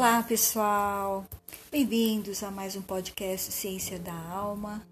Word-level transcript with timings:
Olá, 0.00 0.22
pessoal! 0.22 1.26
Bem-vindos 1.70 2.42
a 2.42 2.50
mais 2.50 2.74
um 2.74 2.80
podcast 2.80 3.52
Ciência 3.52 3.98
da 3.98 4.14
Alma. 4.14 4.82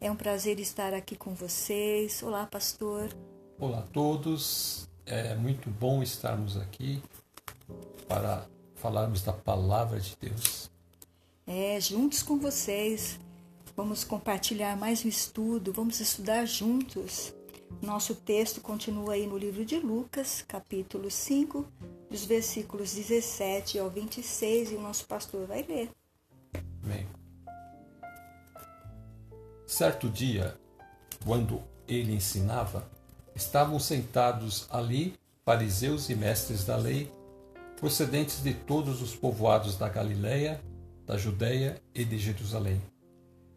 É 0.00 0.10
um 0.10 0.16
prazer 0.16 0.58
estar 0.58 0.94
aqui 0.94 1.14
com 1.14 1.34
vocês. 1.34 2.22
Olá, 2.22 2.46
pastor. 2.46 3.14
Olá 3.60 3.80
a 3.80 3.82
todos. 3.82 4.88
É 5.04 5.34
muito 5.34 5.68
bom 5.68 6.02
estarmos 6.02 6.56
aqui 6.56 7.02
para 8.08 8.46
falarmos 8.76 9.20
da 9.20 9.34
palavra 9.34 10.00
de 10.00 10.16
Deus. 10.18 10.70
É, 11.46 11.78
juntos 11.78 12.22
com 12.22 12.38
vocês. 12.38 13.20
Vamos 13.76 14.02
compartilhar 14.02 14.78
mais 14.78 15.04
um 15.04 15.08
estudo, 15.08 15.74
vamos 15.74 16.00
estudar 16.00 16.46
juntos. 16.46 17.34
Nosso 17.82 18.14
texto 18.14 18.60
continua 18.60 19.14
aí 19.14 19.26
no 19.26 19.38
livro 19.38 19.64
de 19.64 19.78
Lucas, 19.78 20.42
capítulo 20.46 21.10
5, 21.10 21.66
dos 22.10 22.24
versículos 22.24 22.94
17 22.94 23.78
ao 23.78 23.88
26, 23.88 24.72
e 24.72 24.74
o 24.74 24.80
nosso 24.80 25.06
pastor 25.06 25.46
vai 25.46 25.62
ler. 25.62 25.90
Amém. 26.82 27.06
Certo 29.66 30.08
dia, 30.08 30.58
quando 31.24 31.62
ele 31.86 32.14
ensinava, 32.14 32.88
estavam 33.34 33.78
sentados 33.78 34.66
ali 34.70 35.14
fariseus 35.44 36.10
e 36.10 36.14
mestres 36.14 36.64
da 36.64 36.76
lei, 36.76 37.10
procedentes 37.78 38.42
de 38.42 38.52
todos 38.52 39.00
os 39.00 39.14
povoados 39.14 39.76
da 39.76 39.88
Galiléia, 39.88 40.60
da 41.06 41.16
Judéia 41.16 41.80
e 41.94 42.04
de 42.04 42.18
Jerusalém. 42.18 42.82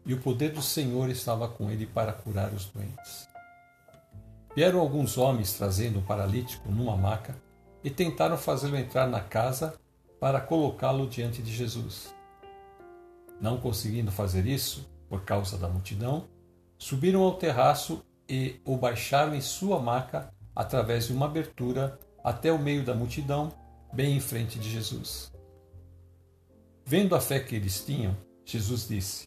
E 0.06 0.14
o 0.14 0.20
poder 0.20 0.52
do 0.52 0.62
Senhor 0.62 1.10
estava 1.10 1.48
com 1.48 1.70
ele 1.70 1.86
para 1.86 2.12
curar 2.12 2.52
os 2.52 2.66
doentes. 2.66 3.31
Vieram 4.54 4.80
alguns 4.80 5.16
homens 5.16 5.54
trazendo 5.54 5.98
um 5.98 6.02
paralítico 6.02 6.70
numa 6.70 6.96
maca 6.96 7.40
e 7.82 7.90
tentaram 7.90 8.36
fazê-lo 8.36 8.76
entrar 8.76 9.06
na 9.06 9.20
casa 9.20 9.78
para 10.20 10.40
colocá-lo 10.40 11.08
diante 11.08 11.42
de 11.42 11.52
Jesus. 11.52 12.14
Não 13.40 13.58
conseguindo 13.58 14.12
fazer 14.12 14.46
isso, 14.46 14.88
por 15.08 15.24
causa 15.24 15.58
da 15.58 15.68
multidão, 15.68 16.28
subiram 16.78 17.22
ao 17.22 17.34
terraço 17.34 18.04
e 18.28 18.60
o 18.64 18.76
baixaram 18.76 19.34
em 19.34 19.40
sua 19.40 19.80
maca 19.80 20.32
através 20.54 21.06
de 21.06 21.12
uma 21.12 21.26
abertura 21.26 21.98
até 22.22 22.52
o 22.52 22.58
meio 22.58 22.84
da 22.84 22.94
multidão, 22.94 23.50
bem 23.92 24.16
em 24.16 24.20
frente 24.20 24.58
de 24.58 24.70
Jesus. 24.70 25.32
Vendo 26.84 27.14
a 27.14 27.20
fé 27.20 27.40
que 27.40 27.56
eles 27.56 27.84
tinham, 27.84 28.16
Jesus 28.44 28.86
disse: 28.86 29.26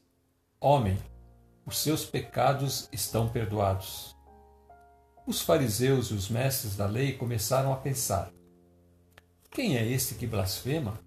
Homem, 0.60 0.98
os 1.66 1.78
seus 1.78 2.06
pecados 2.06 2.88
estão 2.92 3.28
perdoados. 3.28 4.15
Os 5.26 5.42
fariseus 5.42 6.08
e 6.08 6.14
os 6.14 6.30
mestres 6.30 6.76
da 6.76 6.86
lei 6.86 7.14
começaram 7.14 7.74
a 7.74 7.78
pensar: 7.78 8.32
quem 9.50 9.78
é 9.78 9.88
este 9.88 10.16
que 10.16 10.28
blasfema? 10.28 11.00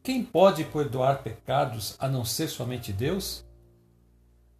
Quem 0.00 0.24
pode 0.24 0.64
perdoar 0.64 1.24
pecados 1.24 1.96
a 1.98 2.08
não 2.08 2.24
ser 2.24 2.48
somente 2.48 2.92
Deus? 2.92 3.44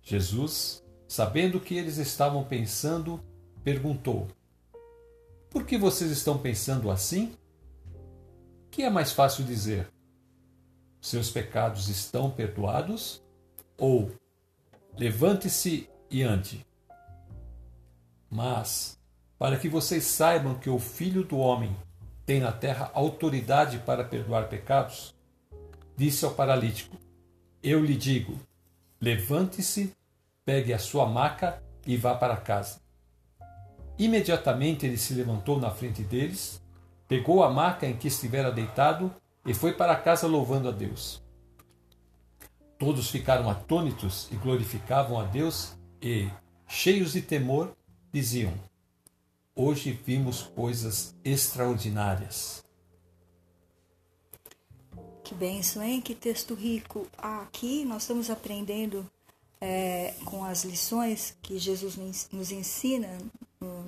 Jesus, 0.02 0.82
sabendo 1.06 1.58
o 1.58 1.60
que 1.60 1.76
eles 1.76 1.96
estavam 1.96 2.42
pensando, 2.42 3.22
perguntou: 3.62 4.26
Por 5.48 5.64
que 5.64 5.78
vocês 5.78 6.10
estão 6.10 6.38
pensando 6.38 6.90
assim? 6.90 7.36
Que 8.68 8.82
é 8.82 8.90
mais 8.90 9.12
fácil 9.12 9.44
dizer: 9.44 9.88
Seus 11.00 11.30
pecados 11.30 11.88
estão 11.88 12.30
perdoados? 12.30 13.22
Ou 13.78 14.10
levante-se 14.98 15.88
e 16.10 16.22
ande? 16.22 16.66
Mas, 18.34 18.98
para 19.38 19.56
que 19.56 19.68
vocês 19.68 20.02
saibam 20.02 20.56
que 20.56 20.68
o 20.68 20.76
Filho 20.76 21.22
do 21.22 21.38
Homem 21.38 21.70
tem 22.26 22.40
na 22.40 22.50
terra 22.50 22.90
autoridade 22.92 23.78
para 23.78 24.02
perdoar 24.02 24.48
pecados? 24.48 25.14
Disse 25.96 26.24
ao 26.24 26.32
paralítico: 26.32 26.96
Eu 27.62 27.84
lhe 27.84 27.94
digo, 27.94 28.36
levante-se, 29.00 29.92
pegue 30.44 30.72
a 30.72 30.80
sua 30.80 31.06
maca 31.06 31.62
e 31.86 31.96
vá 31.96 32.16
para 32.16 32.36
casa. 32.36 32.80
Imediatamente 33.96 34.84
ele 34.84 34.96
se 34.96 35.14
levantou 35.14 35.60
na 35.60 35.70
frente 35.70 36.02
deles, 36.02 36.60
pegou 37.06 37.44
a 37.44 37.50
maca 37.52 37.86
em 37.86 37.96
que 37.96 38.08
estivera 38.08 38.50
deitado 38.50 39.14
e 39.46 39.54
foi 39.54 39.74
para 39.74 39.94
casa 39.94 40.26
louvando 40.26 40.68
a 40.68 40.72
Deus. 40.72 41.22
Todos 42.80 43.08
ficaram 43.10 43.48
atônitos 43.48 44.28
e 44.32 44.34
glorificavam 44.34 45.20
a 45.20 45.22
Deus 45.22 45.76
e, 46.02 46.28
cheios 46.66 47.12
de 47.12 47.22
temor, 47.22 47.72
diziam: 48.14 48.54
Hoje 49.56 49.90
vimos 49.92 50.42
coisas 50.42 51.16
extraordinárias. 51.24 52.62
Que 55.24 55.34
benção, 55.34 55.82
hein? 55.82 56.00
Que 56.00 56.14
texto 56.14 56.54
rico. 56.54 57.08
Aqui 57.18 57.84
nós 57.84 58.02
estamos 58.02 58.30
aprendendo 58.30 59.10
é, 59.60 60.14
com 60.24 60.44
as 60.44 60.64
lições 60.64 61.36
que 61.42 61.58
Jesus 61.58 61.96
nos 62.30 62.52
ensina 62.52 63.18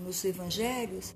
nos 0.03 0.25
evangelhos 0.25 1.15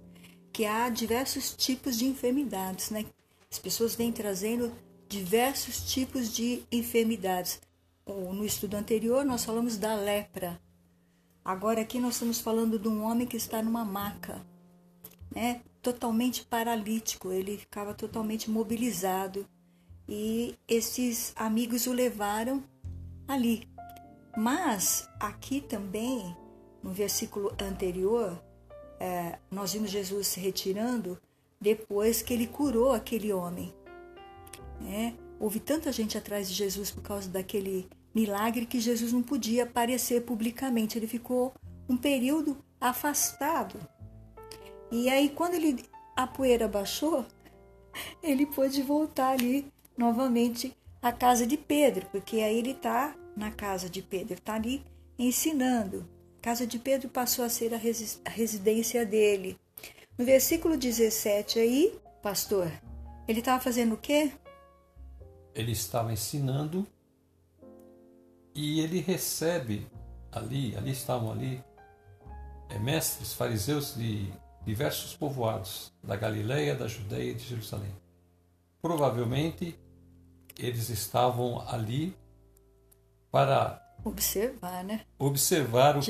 que 0.52 0.64
há 0.64 0.88
diversos 0.88 1.54
tipos 1.54 1.96
de 1.96 2.06
enfermidades, 2.06 2.90
né? 2.90 3.06
As 3.50 3.58
pessoas 3.58 3.94
vêm 3.94 4.12
trazendo 4.12 4.72
diversos 5.08 5.92
tipos 5.92 6.32
de 6.32 6.62
enfermidades. 6.70 7.60
No 8.06 8.44
estudo 8.44 8.76
anterior 8.76 9.24
nós 9.24 9.44
falamos 9.44 9.76
da 9.76 9.94
lepra, 9.94 10.60
Agora 11.44 11.80
aqui 11.80 11.98
nós 11.98 12.14
estamos 12.14 12.40
falando 12.40 12.78
de 12.78 12.88
um 12.88 13.02
homem 13.02 13.26
que 13.26 13.36
está 13.36 13.62
numa 13.62 13.84
maca, 13.84 14.44
né? 15.34 15.62
Totalmente 15.80 16.44
paralítico, 16.44 17.32
ele 17.32 17.56
ficava 17.56 17.94
totalmente 17.94 18.50
mobilizado 18.50 19.46
e 20.06 20.54
esses 20.68 21.32
amigos 21.36 21.86
o 21.86 21.92
levaram 21.92 22.62
ali. 23.26 23.66
Mas 24.36 25.08
aqui 25.18 25.60
também, 25.60 26.36
no 26.82 26.92
versículo 26.92 27.52
anterior, 27.60 28.42
é, 28.98 29.38
nós 29.50 29.72
vimos 29.72 29.90
Jesus 29.90 30.26
se 30.26 30.40
retirando 30.40 31.18
depois 31.60 32.20
que 32.22 32.34
ele 32.34 32.46
curou 32.46 32.92
aquele 32.92 33.32
homem. 33.32 33.74
Né? 34.80 35.16
Houve 35.38 35.58
tanta 35.58 35.90
gente 35.90 36.18
atrás 36.18 36.48
de 36.48 36.54
Jesus 36.54 36.90
por 36.90 37.02
causa 37.02 37.28
daquele 37.28 37.88
Milagre 38.14 38.66
que 38.66 38.80
Jesus 38.80 39.12
não 39.12 39.22
podia 39.22 39.64
aparecer 39.64 40.22
publicamente, 40.22 40.98
ele 40.98 41.06
ficou 41.06 41.54
um 41.88 41.96
período 41.96 42.56
afastado. 42.80 43.78
E 44.90 45.08
aí, 45.08 45.28
quando 45.28 45.54
ele, 45.54 45.84
a 46.16 46.26
poeira 46.26 46.66
baixou, 46.66 47.24
ele 48.22 48.46
pôde 48.46 48.82
voltar 48.82 49.30
ali 49.30 49.66
novamente 49.96 50.76
à 51.00 51.12
casa 51.12 51.46
de 51.46 51.56
Pedro, 51.56 52.06
porque 52.10 52.40
aí 52.40 52.58
ele 52.58 52.72
está 52.72 53.14
na 53.36 53.50
casa 53.50 53.88
de 53.88 54.02
Pedro, 54.02 54.34
está 54.34 54.54
ali 54.54 54.84
ensinando. 55.18 56.08
A 56.38 56.42
casa 56.42 56.66
de 56.66 56.78
Pedro 56.78 57.08
passou 57.08 57.44
a 57.44 57.48
ser 57.48 57.72
a, 57.74 57.76
resi 57.76 58.18
a 58.24 58.30
residência 58.30 59.04
dele. 59.04 59.58
No 60.18 60.24
versículo 60.24 60.76
17 60.76 61.58
aí, 61.58 61.94
pastor, 62.22 62.70
ele 63.28 63.38
estava 63.38 63.62
fazendo 63.62 63.94
o 63.94 63.98
quê? 63.98 64.32
Ele 65.54 65.72
estava 65.72 66.12
ensinando 66.12 66.86
e 68.60 68.80
ele 68.80 69.00
recebe 69.00 69.86
ali, 70.30 70.76
ali 70.76 70.90
estavam 70.90 71.32
ali, 71.32 71.64
é, 72.68 72.78
mestres, 72.78 73.32
fariseus 73.32 73.94
de 73.94 74.30
diversos 74.66 75.16
povoados, 75.16 75.90
da 76.04 76.14
Galileia, 76.14 76.74
da 76.74 76.86
Judeia 76.86 77.30
e 77.30 77.34
de 77.34 77.42
Jerusalém. 77.42 77.90
Provavelmente 78.82 79.78
eles 80.58 80.90
estavam 80.90 81.66
ali 81.70 82.14
para 83.30 83.82
observar, 84.04 84.84
né? 84.84 85.06
Observar 85.18 85.96
o, 85.96 86.00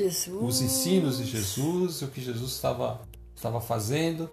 os 0.45 0.61
ensinos 0.61 1.19
de 1.19 1.25
Jesus, 1.25 2.01
o 2.01 2.09
que 2.09 2.19
Jesus 2.19 2.51
estava, 2.51 3.07
estava 3.33 3.61
fazendo. 3.61 4.29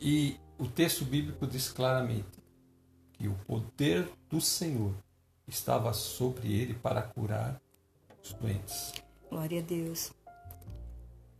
E 0.00 0.36
o 0.58 0.66
texto 0.66 1.04
bíblico 1.04 1.46
diz 1.46 1.70
claramente 1.70 2.42
que 3.12 3.28
o 3.28 3.34
poder 3.46 4.08
do 4.28 4.40
Senhor 4.40 4.92
estava 5.46 5.92
sobre 5.92 6.52
ele 6.52 6.74
para 6.74 7.02
curar 7.02 7.60
os 8.22 8.32
doentes. 8.32 8.92
Glória 9.28 9.60
a 9.60 9.62
Deus. 9.62 10.12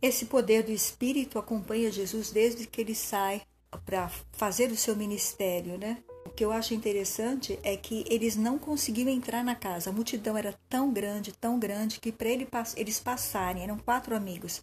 Esse 0.01 0.25
poder 0.25 0.63
do 0.63 0.71
Espírito 0.71 1.39
acompanha 1.39 1.91
Jesus 1.91 2.31
desde 2.31 2.67
que 2.67 2.81
ele 2.81 2.93
sai 2.93 3.41
para 3.85 4.09
fazer 4.33 4.69
o 4.71 4.75
seu 4.75 4.95
ministério, 4.95 5.77
né? 5.77 6.03
O 6.25 6.29
que 6.29 6.43
eu 6.43 6.51
acho 6.51 6.73
interessante 6.73 7.59
é 7.63 7.75
que 7.77 8.05
eles 8.09 8.35
não 8.35 8.57
conseguiam 8.59 9.09
entrar 9.09 9.43
na 9.43 9.55
casa. 9.55 9.89
A 9.89 9.93
multidão 9.93 10.37
era 10.37 10.53
tão 10.69 10.91
grande, 10.91 11.31
tão 11.31 11.59
grande, 11.59 11.99
que 11.99 12.11
para 12.11 12.29
ele, 12.29 12.47
eles 12.75 12.99
passarem, 12.99 13.63
eram 13.63 13.77
quatro 13.77 14.15
amigos, 14.15 14.61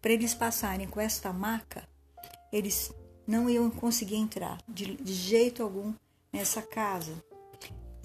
para 0.00 0.12
eles 0.12 0.34
passarem 0.34 0.86
com 0.86 1.00
esta 1.00 1.32
maca, 1.32 1.88
eles 2.52 2.92
não 3.26 3.48
iam 3.48 3.70
conseguir 3.70 4.16
entrar 4.16 4.58
de, 4.66 4.96
de 4.96 5.12
jeito 5.12 5.62
algum 5.62 5.92
nessa 6.32 6.62
casa. 6.62 7.12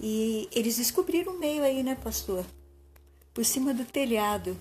E 0.04 0.48
eles 0.52 0.76
descobriram 0.76 1.32
o 1.34 1.38
meio 1.38 1.64
aí, 1.64 1.82
né, 1.82 1.94
pastor? 1.94 2.44
Por 3.32 3.44
cima 3.44 3.72
do 3.72 3.86
telhado. 3.86 4.54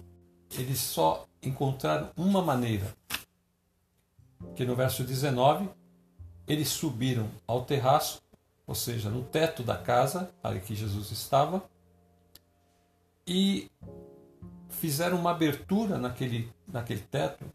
Eles 0.57 0.79
só 0.79 1.27
encontraram 1.41 2.09
uma 2.15 2.41
maneira. 2.41 2.95
Que 4.55 4.63
no 4.63 4.75
verso 4.75 5.03
19, 5.03 5.69
eles 6.47 6.69
subiram 6.69 7.29
ao 7.45 7.65
terraço 7.65 8.23
ou 8.65 8.75
seja, 8.75 9.09
no 9.09 9.23
teto 9.23 9.61
da 9.63 9.77
casa, 9.77 10.33
ali 10.41 10.59
que 10.59 10.73
Jesus 10.73 11.11
estava, 11.11 11.63
e 13.27 13.69
fizeram 14.69 15.17
uma 15.17 15.31
abertura 15.31 15.97
naquele, 15.97 16.51
naquele 16.67 17.01
teto. 17.01 17.45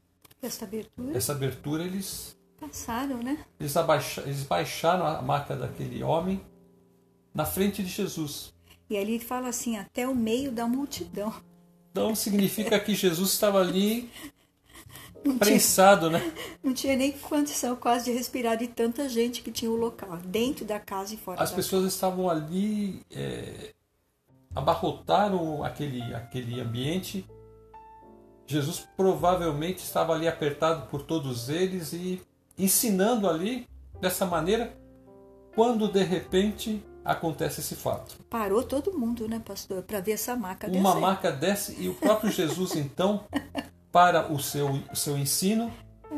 Essa 0.41 0.65
abertura? 0.65 1.17
Essa 1.17 1.33
abertura 1.33 1.85
eles 1.85 2.37
passaram, 2.61 3.23
né? 3.23 3.45
Eles, 3.59 3.77
abaixa, 3.77 4.21
eles 4.23 4.43
baixaram 4.43 5.07
a 5.07 5.23
maca 5.23 5.57
daquele 5.57 6.03
homem 6.03 6.45
na 7.39 7.45
frente 7.45 7.85
de 7.85 7.89
Jesus. 7.89 8.53
E 8.91 8.99
ali 8.99 9.21
fala 9.21 9.47
assim, 9.47 9.77
até 9.77 10.09
o 10.09 10.15
meio 10.15 10.51
da 10.51 10.67
multidão. 10.67 11.33
Então 11.93 12.13
significa 12.17 12.81
que 12.81 12.97
Jesus 12.97 13.31
estava 13.31 13.61
ali 13.61 14.11
não 15.25 15.39
prensado, 15.39 16.09
tinha, 16.09 16.19
né? 16.19 16.33
Não 16.65 16.75
tinha 16.75 16.97
nem 16.97 17.13
condição 17.13 17.77
quase 17.77 18.07
de 18.07 18.11
respirar 18.11 18.57
de 18.57 18.67
tanta 18.67 19.09
gente 19.09 19.41
que 19.41 19.53
tinha 19.53 19.71
o 19.71 19.77
local, 19.77 20.17
dentro 20.17 20.65
da 20.65 20.81
casa 20.81 21.15
e 21.15 21.17
fora 21.17 21.41
As 21.41 21.51
da 21.51 21.57
pessoas 21.57 21.83
casa. 21.83 21.95
estavam 21.95 22.29
ali, 22.29 23.03
é, 23.09 23.73
abarrotaram 24.53 25.63
aquele, 25.63 26.03
aquele 26.13 26.61
ambiente. 26.61 27.25
Jesus 28.49 28.85
provavelmente 28.97 29.79
estava 29.79 30.13
ali 30.13 30.27
apertado 30.27 30.89
por 30.89 31.03
todos 31.03 31.49
eles 31.49 31.93
e 31.93 32.21
ensinando 32.59 33.29
ali 33.29 33.69
dessa 34.01 34.27
maneira, 34.27 34.77
quando 35.55 35.87
de 35.87 36.03
repente 36.03 36.83
acontece 37.09 37.61
esse 37.61 37.75
fato. 37.75 38.17
Parou 38.29 38.63
todo 38.63 38.97
mundo, 38.97 39.27
né, 39.27 39.41
pastor, 39.45 39.83
para 39.83 40.01
ver 40.01 40.13
essa 40.13 40.37
maca 40.37 40.67
Uma 40.69 40.91
descer. 40.91 41.01
maca 41.01 41.33
desce 41.33 41.77
e 41.81 41.89
o 41.89 41.95
próprio 41.95 42.31
Jesus 42.31 42.77
então 42.77 43.25
para 43.91 44.31
o 44.31 44.39
seu, 44.39 44.69
o 44.93 44.97
seu 44.97 45.17
ensino 45.17 45.73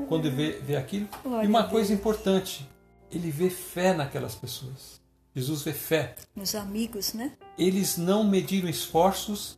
quando 0.09 0.31
vê, 0.31 0.59
vê 0.61 0.77
aquilo. 0.77 1.09
Glória 1.23 1.47
e 1.47 1.49
uma 1.49 1.65
coisa 1.65 1.93
importante, 1.93 2.69
ele 3.11 3.31
vê 3.31 3.49
fé 3.49 3.95
naquelas 3.95 4.35
pessoas. 4.35 5.01
Jesus 5.35 5.63
vê 5.63 5.73
fé. 5.73 6.17
Nos 6.35 6.57
amigos, 6.57 7.13
né? 7.13 7.33
Eles 7.57 7.97
não 7.97 8.25
mediram 8.25 8.69
esforços 8.69 9.57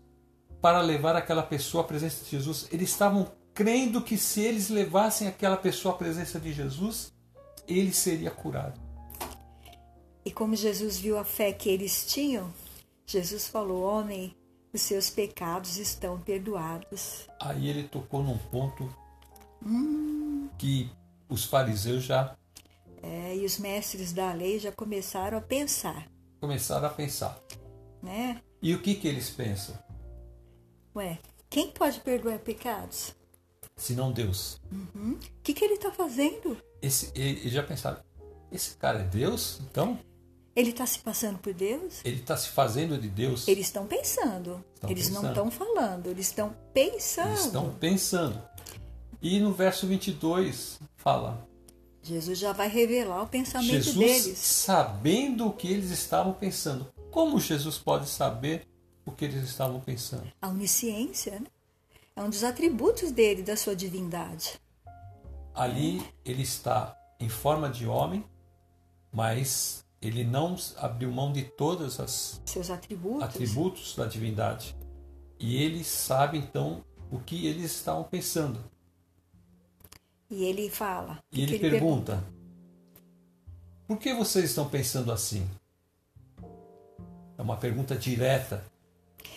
para 0.61 0.81
levar 0.83 1.17
aquela 1.17 1.43
pessoa 1.43 1.83
à 1.83 1.87
presença 1.87 2.23
de 2.25 2.31
Jesus. 2.31 2.69
Eles 2.71 2.91
estavam 2.91 3.33
crendo 3.55 4.03
que 4.03 4.19
se 4.19 4.43
eles 4.43 4.69
levassem 4.69 5.27
aquela 5.29 5.57
pessoa 5.57 5.95
à 5.95 5.99
presença 5.99 6.39
de 6.39 6.53
Jesus, 6.53 7.13
ele 7.67 7.93
seria 7.93 8.31
curado. 8.31 8.79
E 10.25 10.31
como 10.31 10.55
Jesus 10.55 10.99
viu 10.99 11.19
a 11.19 11.25
fé 11.25 11.53
que 11.53 11.69
eles 11.69 12.07
tinham, 12.07 12.53
Jesus 13.07 13.49
falou: 13.49 13.83
Homem, 13.83 14.37
os 14.73 14.81
seus 14.83 15.11
pecados 15.11 15.77
estão 15.77 16.21
perdoados. 16.21 17.27
Aí 17.41 17.69
ele 17.69 17.85
tocou 17.89 18.23
num 18.23 18.39
ponto 18.39 18.89
Hum. 19.65 20.49
que 20.59 20.91
os 21.29 21.45
fariseus 21.45 22.03
já 22.03 22.37
É, 23.03 23.37
e 23.37 23.45
os 23.45 23.59
mestres 23.59 24.13
da 24.13 24.33
lei 24.33 24.59
já 24.59 24.71
começaram 24.73 25.39
a 25.39 25.41
pensar, 25.41 26.09
começaram 26.41 26.87
a 26.87 26.91
pensar. 26.91 27.41
né? 28.03 28.41
E 28.61 28.75
o 28.75 28.81
que, 28.83 28.95
que 28.97 29.07
eles 29.09 29.29
pensam? 29.31 29.77
Ué, 30.95 31.19
quem 31.51 31.71
pode 31.71 32.01
perdoar 32.01 32.39
pecados? 32.41 33.15
Se 33.77 33.95
não 33.95 34.13
Deus. 34.13 34.61
O 34.95 35.17
que, 35.43 35.53
que 35.55 35.65
ele 35.65 35.75
está 35.75 35.91
fazendo? 35.91 36.57
Esse, 36.81 37.11
eles 37.15 37.53
já 37.53 37.63
pensaram, 37.63 38.01
esse 38.53 38.77
cara 38.77 39.01
é 39.01 39.05
Deus? 39.05 39.61
Então, 39.63 39.99
Ele 40.55 40.71
está 40.71 40.85
se 40.87 40.99
passando 40.99 41.39
por 41.39 41.55
Deus? 41.55 42.01
ele 42.05 42.21
está 42.21 42.37
se 42.37 42.49
fazendo 42.49 42.99
de 42.99 43.09
Deus. 43.09 43.49
Eles 43.49 43.67
estão 43.67 43.87
pensando. 43.87 44.63
Estão 44.75 44.91
eles 44.91 45.09
não 45.09 45.23
pensando. 45.23 45.29
estão 45.29 45.51
falando, 45.51 46.07
eles 46.09 46.27
estão 46.27 46.55
pensando. 46.75 47.29
Eles 47.29 47.45
estão 47.47 47.75
pensando. 47.75 48.43
E 49.23 49.41
no 49.41 49.53
verso 49.53 49.87
22 49.87 50.79
fala: 50.97 51.49
Jesus 52.03 52.39
já 52.39 52.53
vai 52.53 52.69
revelar 52.69 53.23
o 53.23 53.29
pensamento 53.29 53.85
Jesus 53.85 53.97
deles. 53.97 54.39
sabendo 54.39 55.47
o 55.47 55.53
que 55.53 55.69
eles 55.73 55.91
estavam 55.91 56.33
pensando. 56.33 56.93
Como 57.11 57.39
Jesus 57.39 57.79
pode 57.79 58.09
saber 58.09 58.67
o 59.07 59.13
que 59.13 59.25
eles 59.25 59.45
estavam 59.45 59.81
pensando? 59.81 60.27
A 60.41 60.49
onisciência, 60.49 61.41
né? 61.41 61.47
É 62.15 62.23
um 62.23 62.29
dos 62.29 62.45
atributos 62.45 63.11
dele, 63.11 63.43
da 63.43 63.57
sua 63.57 63.75
divindade. 63.75 64.61
Ali 65.55 66.03
ele 66.25 66.43
está 66.43 66.97
em 67.19 67.29
forma 67.29 67.71
de 67.71 67.87
homem, 67.87 68.25
mas 69.13 69.85
ele 70.03 70.25
não 70.25 70.57
abriu 70.79 71.13
mão 71.13 71.33
de 71.33 71.45
todas 71.45 72.01
as 72.01 72.41
Seus 72.45 72.71
atributos. 72.71 73.23
atributos 73.23 73.95
da 73.97 74.07
divindade. 74.07 74.75
E 75.39 75.57
ele 75.63 75.85
sabe 75.85 76.39
então 76.39 76.85
o 77.11 77.21
que 77.21 77.47
eles 77.47 77.67
estavam 77.73 78.03
pensando. 78.03 78.59
E 80.29 80.45
ele 80.45 80.69
fala. 80.69 81.19
E 81.31 81.43
ele 81.43 81.59
que 81.59 81.71
pergunta: 81.71 82.25
Por 83.87 83.99
que 83.99 84.13
vocês 84.13 84.47
estão 84.47 84.69
pensando 84.69 85.13
assim? 85.13 85.49
É 87.39 87.43
uma 87.43 87.57
pergunta 87.57 87.95
direta. 87.95 88.65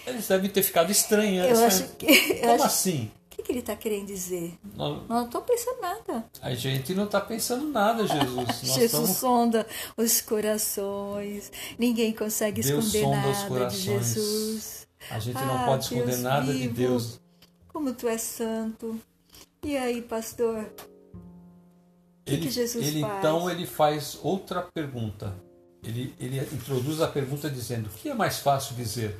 Eles 0.06 0.28
devem 0.28 0.50
ter 0.50 0.64
ficado 0.64 0.92
estranhos. 0.92 1.48
Eu 1.48 1.58
né? 1.58 1.66
acho 1.66 1.88
que. 1.96 2.06
Eu 2.42 2.42
Como 2.42 2.54
acho, 2.56 2.66
assim? 2.66 3.12
O 3.46 3.48
que, 3.48 3.52
ele 3.52 3.60
está 3.60 3.76
querendo 3.76 4.08
dizer? 4.08 4.58
Não 4.74 5.26
estou 5.26 5.40
pensando 5.44 5.80
nada. 5.80 6.26
A 6.42 6.56
gente 6.56 6.96
não 6.96 7.04
está 7.04 7.22
pensando 7.22 7.68
nada, 7.68 8.02
Jesus. 8.10 8.48
Jesus 8.64 8.82
estamos 8.86 9.10
sonda 9.12 9.68
os 9.96 10.20
corações. 10.20 11.52
Ninguém 11.78 12.12
consegue 12.12 12.64
Deus 12.64 12.86
esconder 12.86 13.04
sonda 13.04 13.18
os 13.18 13.24
nada 13.24 13.42
de 13.44 13.48
corações. 13.48 13.84
Jesus. 13.84 14.88
A 15.12 15.20
gente 15.20 15.36
não 15.36 15.60
Ah, 15.60 15.66
pode 15.68 15.84
esconder 15.84 16.06
Deus 16.08 16.20
nada 16.22 16.52
de 16.52 16.58
vivo. 16.58 16.74
Deus. 16.74 17.22
Como 17.68 17.94
tu 17.94 18.08
és 18.08 18.22
santo. 18.22 19.00
E 19.64 19.78
aí, 19.78 20.02
pastor? 20.02 20.68
que 22.26 22.38
que 22.40 22.50
Jesus 22.50 22.84
ele 22.84 23.02
faz? 23.02 23.20
então 23.20 23.48
ele 23.48 23.68
faz 23.68 24.18
outra 24.24 24.64
pergunta. 24.64 25.36
Ele, 25.84 26.16
ele 26.20 26.40
introduz 26.52 27.00
a 27.00 27.08
pergunta 27.08 27.48
dizendo: 27.48 27.86
o 27.86 27.90
que 27.90 28.10
é 28.10 28.16
mais 28.16 28.40
fácil 28.40 28.76
dizer? 28.76 29.16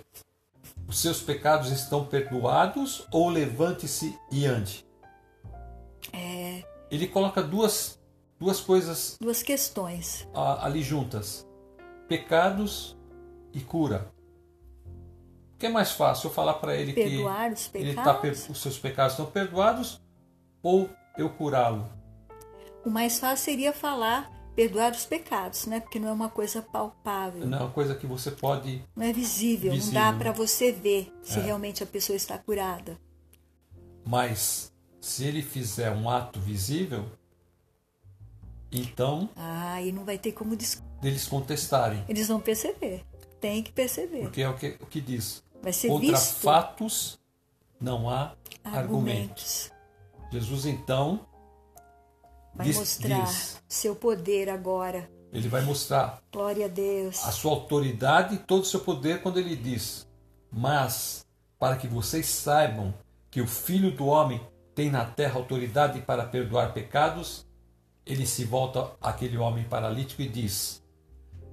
Os 0.88 1.00
seus 1.00 1.22
pecados 1.22 1.72
estão 1.72 2.06
perdoados 2.06 3.08
ou 3.12 3.30
levante-se 3.30 4.18
e 4.32 4.46
ande? 4.46 4.86
É, 6.14 6.64
Ele 6.92 7.08
coloca 7.08 7.42
duas, 7.42 8.00
duas 8.40 8.60
coisas 8.60 9.18
duas 9.20 9.42
questões. 9.42 10.28
ali 10.34 10.84
juntas: 10.84 11.46
pecados 12.08 12.96
e 13.52 13.60
cura. 13.62 14.12
O 15.56 15.58
que 15.58 15.66
é 15.66 15.70
mais 15.70 15.92
fácil? 15.92 16.28
Eu 16.28 16.34
falar 16.34 16.56
para 16.56 16.76
ele 16.76 16.94
Perdoar 16.94 17.54
os 17.54 17.68
que 17.68 17.78
ele 17.78 17.94
tá 17.94 18.22
os 18.50 18.62
seus 18.62 18.78
pecados 18.78 19.14
estão 19.14 19.26
perdoados 19.26 20.02
ou 20.62 20.90
eu 21.18 21.30
curá-lo? 21.30 21.90
O 22.86 22.90
mais 22.90 23.18
fácil 23.18 23.46
seria 23.46 23.74
falar 23.74 24.30
perdoar 24.56 24.92
os 24.94 25.06
pecados, 25.06 25.66
né? 25.66 25.80
Porque 25.80 26.00
não 26.00 26.08
é 26.10 26.12
uma 26.14 26.30
coisa 26.30 26.62
palpável, 26.62 27.46
Não 27.46 27.58
é 27.58 27.62
uma 27.62 27.72
coisa 27.72 27.94
que 27.96 28.08
você 28.08 28.32
pode 28.32 28.82
não 28.96 29.06
é 29.06 29.12
visível, 29.12 29.72
Visível. 29.74 30.00
não 30.02 30.12
dá 30.12 30.18
para 30.18 30.32
você 30.32 30.72
ver 30.72 31.14
se 31.24 31.40
É. 31.40 31.42
realmente 31.44 31.84
a 31.84 31.86
pessoa 31.86 32.16
está 32.16 32.38
curada. 32.38 32.98
Mas 34.06 34.72
se 35.02 35.24
ele 35.26 35.42
fizer 35.42 35.92
um 35.92 36.10
ato 36.10 36.40
visível, 36.40 37.06
então 38.72 39.30
Ah, 39.36 39.82
e 39.82 39.92
não 39.92 40.04
vai 40.06 40.18
ter 40.18 40.32
como 40.32 40.56
dis- 40.56 40.82
eles 41.04 41.28
contestarem. 41.28 42.04
eles 42.08 42.28
vão 42.28 42.40
perceber. 42.40 43.04
Tem 43.40 43.62
que 43.62 43.72
perceber. 43.72 44.22
Porque 44.22 44.42
é 44.42 44.50
o 44.50 44.56
que, 44.56 44.78
o 44.80 44.86
que 44.86 45.00
diz. 45.02 45.44
Vai 45.62 45.74
ser 45.74 45.88
Contra 45.90 46.12
visto 46.12 46.36
fatos 46.40 47.20
não 47.80 48.10
há 48.10 48.36
argumentos. 48.64 48.74
argumentos. 48.74 49.72
Jesus 50.32 50.66
então 50.66 51.26
Vai 52.56 52.68
diz, 52.68 52.78
mostrar 52.78 53.24
diz, 53.26 53.62
seu 53.68 53.96
poder 53.96 54.50
agora. 54.50 55.10
ele 55.32 55.48
vai 55.50 55.62
mostrar 55.62 56.22
Glória 56.32 56.66
a 56.66 56.70
Deus. 56.70 57.24
a 57.26 57.32
sua 57.32 57.52
autoridade 57.52 58.36
e 58.36 58.38
todo 58.40 58.62
o 58.64 58.66
seu 58.66 58.80
poder 58.80 59.22
quando 59.22 59.38
ele 59.40 59.56
diz: 59.56 60.08
Mas 60.52 61.26
para 61.60 61.76
que 61.76 61.88
vocês 61.88 62.26
saibam 62.28 62.94
que 63.30 63.42
o 63.42 63.48
Filho 63.48 63.92
do 63.92 64.06
Homem 64.06 64.40
tem 64.74 64.90
na 64.90 65.06
terra 65.06 65.36
autoridade 65.36 66.02
para 66.02 66.26
perdoar 66.26 66.74
pecados, 66.74 67.46
ele 68.06 68.26
se 68.26 68.44
volta 68.46 68.92
àquele 69.02 69.38
homem 69.38 69.64
paralítico 69.66 70.22
e 70.22 70.30
diz: 70.30 70.82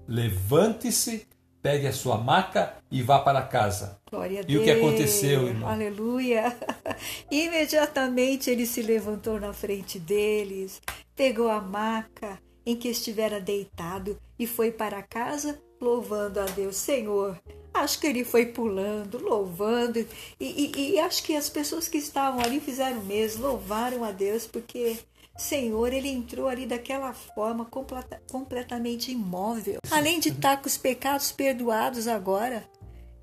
Levante-se, 0.06 1.26
pegue 1.62 1.86
a 1.86 1.92
sua 1.92 2.18
maca 2.18 2.74
e 2.90 3.02
vá 3.02 3.20
para 3.20 3.40
casa. 3.42 3.98
Glória 4.10 4.40
a 4.40 4.42
E 4.42 4.46
Deus. 4.46 4.60
o 4.60 4.64
que 4.64 4.70
aconteceu, 4.70 5.46
irmão? 5.46 5.68
Aleluia. 5.68 6.56
Imediatamente 7.30 8.50
ele 8.50 8.66
se 8.66 8.82
levantou 8.82 9.38
na 9.40 9.52
frente 9.52 9.98
deles, 9.98 10.80
pegou 11.14 11.48
a 11.48 11.60
maca 11.60 12.38
em 12.66 12.76
que 12.76 12.88
estivera 12.88 13.40
deitado 13.40 14.18
e 14.38 14.46
foi 14.46 14.70
para 14.70 15.02
casa 15.02 15.58
louvando 15.80 16.38
a 16.40 16.44
Deus. 16.44 16.76
Senhor, 16.76 17.36
acho 17.74 17.98
que 17.98 18.06
ele 18.06 18.24
foi 18.24 18.46
pulando, 18.46 19.18
louvando. 19.22 19.98
E, 19.98 20.06
e- 20.40 20.92
e 20.92 20.98
acho 21.00 21.22
que 21.24 21.34
as 21.34 21.50
pessoas 21.50 21.88
que 21.88 21.98
estavam 21.98 22.40
ali 22.40 22.60
fizeram 22.60 23.00
o 23.00 23.04
mesmo, 23.04 23.46
louvaram 23.46 24.04
a 24.04 24.12
Deus, 24.12 24.46
porque. 24.46 24.96
Senhor, 25.36 25.92
ele 25.92 26.08
entrou 26.08 26.48
ali 26.48 26.66
daquela 26.66 27.12
forma 27.12 27.64
completa- 27.64 28.22
completamente 28.30 29.10
imóvel. 29.10 29.80
Além 29.90 30.20
de 30.20 30.28
estar 30.28 30.58
com 30.60 30.66
os 30.66 30.76
pecados 30.76 31.32
perdoados 31.32 32.06
agora, 32.06 32.64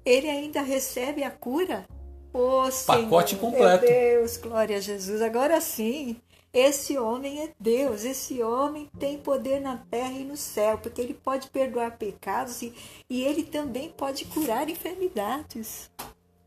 ele 0.03 0.29
ainda 0.29 0.61
recebe 0.61 1.23
a 1.23 1.31
cura. 1.31 1.85
Senhor, 2.31 2.71
Pacote 2.85 3.35
completo. 3.35 3.83
Meu 3.85 3.91
Deus, 3.91 4.37
glória 4.37 4.77
a 4.77 4.79
Jesus. 4.79 5.21
Agora 5.21 5.59
sim, 5.61 6.17
esse 6.53 6.97
homem 6.97 7.43
é 7.43 7.51
Deus, 7.59 8.03
esse 8.03 8.41
homem 8.41 8.89
tem 8.99 9.17
poder 9.17 9.59
na 9.59 9.77
terra 9.77 10.13
e 10.13 10.23
no 10.23 10.37
céu, 10.37 10.77
porque 10.77 11.01
ele 11.01 11.13
pode 11.13 11.49
perdoar 11.49 11.97
pecados 11.97 12.61
e, 12.61 12.73
e 13.09 13.23
ele 13.23 13.43
também 13.43 13.89
pode 13.89 14.25
curar 14.25 14.69
enfermidades. 14.69 15.89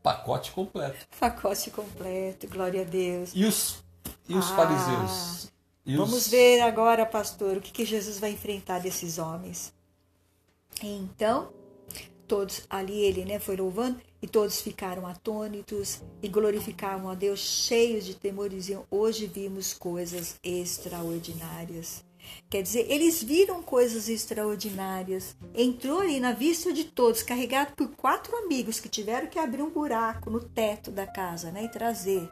Pacote 0.01 0.51
completo. 0.51 1.05
Pacote 1.19 1.71
completo, 1.71 2.47
glória 2.47 2.81
a 2.81 2.85
Deus. 2.85 3.31
E 3.33 3.45
os, 3.45 3.82
e 4.27 4.35
os 4.35 4.51
ah, 4.51 4.55
fariseus? 4.55 5.51
E 5.85 5.95
vamos 5.95 6.25
os... 6.25 6.27
ver 6.27 6.61
agora, 6.61 7.05
pastor, 7.05 7.57
o 7.57 7.61
que, 7.61 7.71
que 7.71 7.85
Jesus 7.85 8.19
vai 8.19 8.31
enfrentar 8.31 8.79
desses 8.79 9.17
homens. 9.17 9.73
Então, 10.81 11.51
todos 12.27 12.63
ali 12.69 12.99
ele 12.99 13.25
né, 13.25 13.39
foi 13.39 13.55
louvando 13.55 13.99
e 14.21 14.27
todos 14.27 14.61
ficaram 14.61 15.05
atônitos 15.05 16.01
e 16.21 16.27
glorificavam 16.27 17.09
a 17.09 17.15
Deus 17.15 17.39
cheios 17.39 18.05
de 18.05 18.15
temor 18.15 18.47
e 18.47 18.55
diziam 18.55 18.85
hoje 18.89 19.27
vimos 19.27 19.73
coisas 19.73 20.39
extraordinárias 20.43 22.03
quer 22.49 22.63
dizer 22.63 22.89
eles 22.89 23.21
viram 23.21 23.61
coisas 23.61 24.07
extraordinárias 24.07 25.35
entrou 25.53 25.99
ali 25.99 26.19
na 26.19 26.31
vista 26.31 26.71
de 26.71 26.85
todos 26.85 27.21
carregado 27.21 27.75
por 27.75 27.89
quatro 27.89 28.35
amigos 28.37 28.79
que 28.79 28.89
tiveram 28.89 29.27
que 29.27 29.37
abrir 29.37 29.61
um 29.61 29.69
buraco 29.69 30.29
no 30.29 30.39
teto 30.39 30.89
da 30.89 31.05
casa 31.05 31.51
né, 31.51 31.65
e 31.65 31.69
trazer 31.69 32.27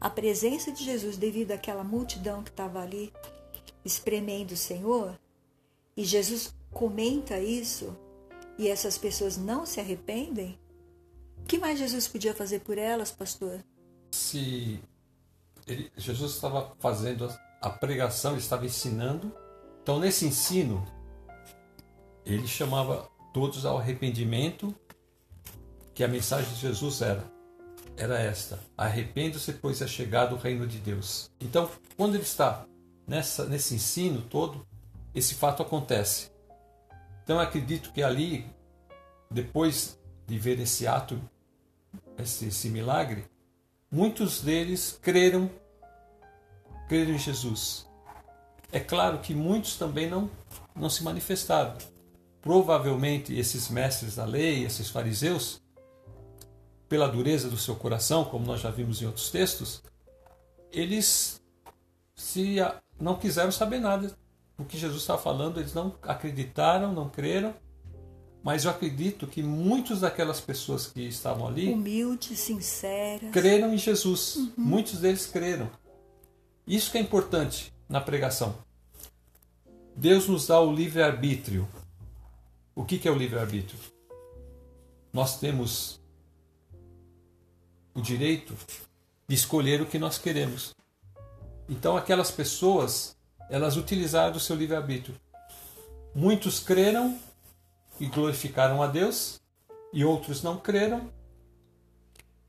a 0.00 0.08
presença 0.08 0.70
de 0.70 0.84
Jesus 0.84 1.16
devido 1.16 1.52
àquela 1.52 1.82
multidão 1.82 2.42
que 2.42 2.50
estava 2.50 2.80
ali 2.80 3.12
espremendo 3.84 4.52
o 4.52 4.56
Senhor? 4.56 5.18
E 5.96 6.04
Jesus 6.04 6.54
comenta 6.72 7.38
isso? 7.40 7.96
E 8.56 8.68
essas 8.68 8.98
pessoas 8.98 9.36
não 9.36 9.64
se 9.64 9.80
arrependem, 9.80 10.58
o 11.38 11.44
que 11.44 11.58
mais 11.58 11.78
Jesus 11.78 12.06
podia 12.06 12.34
fazer 12.34 12.60
por 12.60 12.76
elas, 12.76 13.10
pastor? 13.10 13.64
Se 14.10 14.80
ele, 15.66 15.90
Jesus 15.96 16.34
estava 16.34 16.74
fazendo 16.78 17.32
a 17.60 17.70
pregação, 17.70 18.36
estava 18.36 18.66
ensinando, 18.66 19.32
então 19.82 19.98
nesse 19.98 20.26
ensino, 20.26 20.84
ele 22.24 22.46
chamava 22.46 23.08
todos 23.32 23.64
ao 23.64 23.78
arrependimento, 23.78 24.74
que 25.94 26.04
a 26.04 26.08
mensagem 26.08 26.52
de 26.52 26.60
Jesus 26.60 27.00
era 27.00 27.24
era 27.98 28.18
esta: 28.20 28.58
arrependa-se, 28.76 29.52
pois 29.54 29.82
é 29.82 29.86
chegado 29.86 30.34
o 30.34 30.38
reino 30.38 30.66
de 30.66 30.78
Deus. 30.78 31.30
Então, 31.40 31.70
quando 31.96 32.14
ele 32.14 32.22
está 32.22 32.64
nessa, 33.06 33.46
nesse 33.46 33.74
ensino 33.74 34.22
todo, 34.22 34.66
esse 35.14 35.34
fato 35.34 35.62
acontece. 35.62 36.30
Então 37.24 37.40
acredito 37.40 37.92
que 37.92 38.02
ali, 38.02 38.46
depois 39.30 39.98
de 40.26 40.38
ver 40.38 40.58
esse 40.60 40.86
ato, 40.86 41.20
esse, 42.18 42.46
esse 42.46 42.70
milagre, 42.70 43.24
muitos 43.90 44.40
deles 44.40 44.98
creram, 45.02 45.50
creram 46.88 47.12
em 47.12 47.18
Jesus. 47.18 47.86
É 48.70 48.80
claro 48.80 49.18
que 49.18 49.34
muitos 49.34 49.76
também 49.76 50.08
não, 50.08 50.30
não 50.74 50.88
se 50.88 51.02
manifestaram. 51.02 51.76
Provavelmente 52.40 53.34
esses 53.36 53.68
mestres 53.68 54.14
da 54.16 54.24
lei, 54.24 54.64
esses 54.64 54.88
fariseus, 54.88 55.60
pela 56.88 57.08
dureza 57.08 57.48
do 57.48 57.56
seu 57.56 57.76
coração, 57.76 58.24
como 58.24 58.46
nós 58.46 58.60
já 58.60 58.70
vimos 58.70 59.02
em 59.02 59.06
outros 59.06 59.30
textos, 59.30 59.82
eles 60.72 61.40
se 62.14 62.56
não 62.98 63.16
quiseram 63.16 63.52
saber 63.52 63.78
nada 63.78 64.16
o 64.58 64.64
que 64.64 64.76
Jesus 64.76 65.02
estava 65.02 65.22
falando, 65.22 65.60
eles 65.60 65.72
não 65.72 65.94
acreditaram, 66.02 66.92
não 66.92 67.08
creram. 67.08 67.54
Mas 68.42 68.64
eu 68.64 68.70
acredito 68.70 69.26
que 69.26 69.42
muitos 69.42 70.00
daquelas 70.00 70.40
pessoas 70.40 70.86
que 70.86 71.02
estavam 71.02 71.46
ali. 71.46 71.72
Humildes, 71.72 72.38
sinceras. 72.38 73.30
Creram 73.30 73.72
em 73.72 73.78
Jesus. 73.78 74.36
Uhum. 74.36 74.52
Muitos 74.56 75.00
deles 75.00 75.26
creram. 75.26 75.70
Isso 76.66 76.90
que 76.90 76.98
é 76.98 77.00
importante 77.00 77.72
na 77.88 78.00
pregação. 78.00 78.56
Deus 79.94 80.28
nos 80.28 80.46
dá 80.46 80.60
o 80.60 80.72
livre-arbítrio. 80.72 81.68
O 82.74 82.84
que, 82.84 82.98
que 82.98 83.08
é 83.08 83.10
o 83.10 83.16
livre-arbítrio? 83.16 83.78
Nós 85.12 85.38
temos 85.38 85.97
o 87.98 88.02
direito 88.02 88.54
de 89.26 89.34
escolher 89.34 89.82
o 89.82 89.86
que 89.86 89.98
nós 89.98 90.18
queremos. 90.18 90.74
Então, 91.68 91.96
aquelas 91.96 92.30
pessoas 92.30 93.16
elas 93.50 93.76
utilizaram 93.76 94.36
o 94.36 94.40
seu 94.40 94.54
livre-arbítrio. 94.54 95.16
Muitos 96.14 96.60
creram 96.60 97.18
e 97.98 98.06
glorificaram 98.06 98.82
a 98.82 98.86
Deus, 98.86 99.40
e 99.92 100.04
outros 100.04 100.42
não 100.42 100.58
creram 100.58 101.10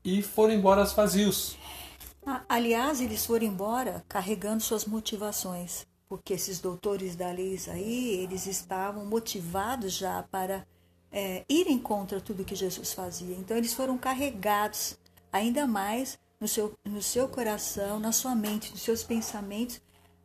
e 0.04 0.22
foram 0.22 0.54
embora 0.54 0.84
vazios. 0.84 1.56
Aliás, 2.48 3.00
eles 3.00 3.26
foram 3.26 3.46
embora 3.46 4.04
carregando 4.08 4.62
suas 4.62 4.84
motivações, 4.84 5.86
porque 6.08 6.34
esses 6.34 6.60
doutores 6.60 7.16
da 7.16 7.30
lei 7.32 7.58
aí, 7.68 8.22
eles 8.22 8.46
estavam 8.46 9.04
motivados 9.04 9.94
já 9.94 10.22
para 10.30 10.66
é, 11.10 11.44
irem 11.48 11.78
contra 11.78 12.20
tudo 12.20 12.44
que 12.44 12.54
Jesus 12.54 12.92
fazia. 12.92 13.34
Então, 13.36 13.56
eles 13.56 13.74
foram 13.74 13.98
carregados 13.98 14.96
ainda 15.32 15.66
mais 15.66 16.18
no 16.40 16.48
seu, 16.48 16.72
no 16.84 17.02
seu 17.02 17.28
coração, 17.28 18.00
na 18.00 18.12
sua 18.12 18.34
mente, 18.34 18.70
nos 18.70 18.82
seus 18.82 19.02
pensamentos, 19.02 19.80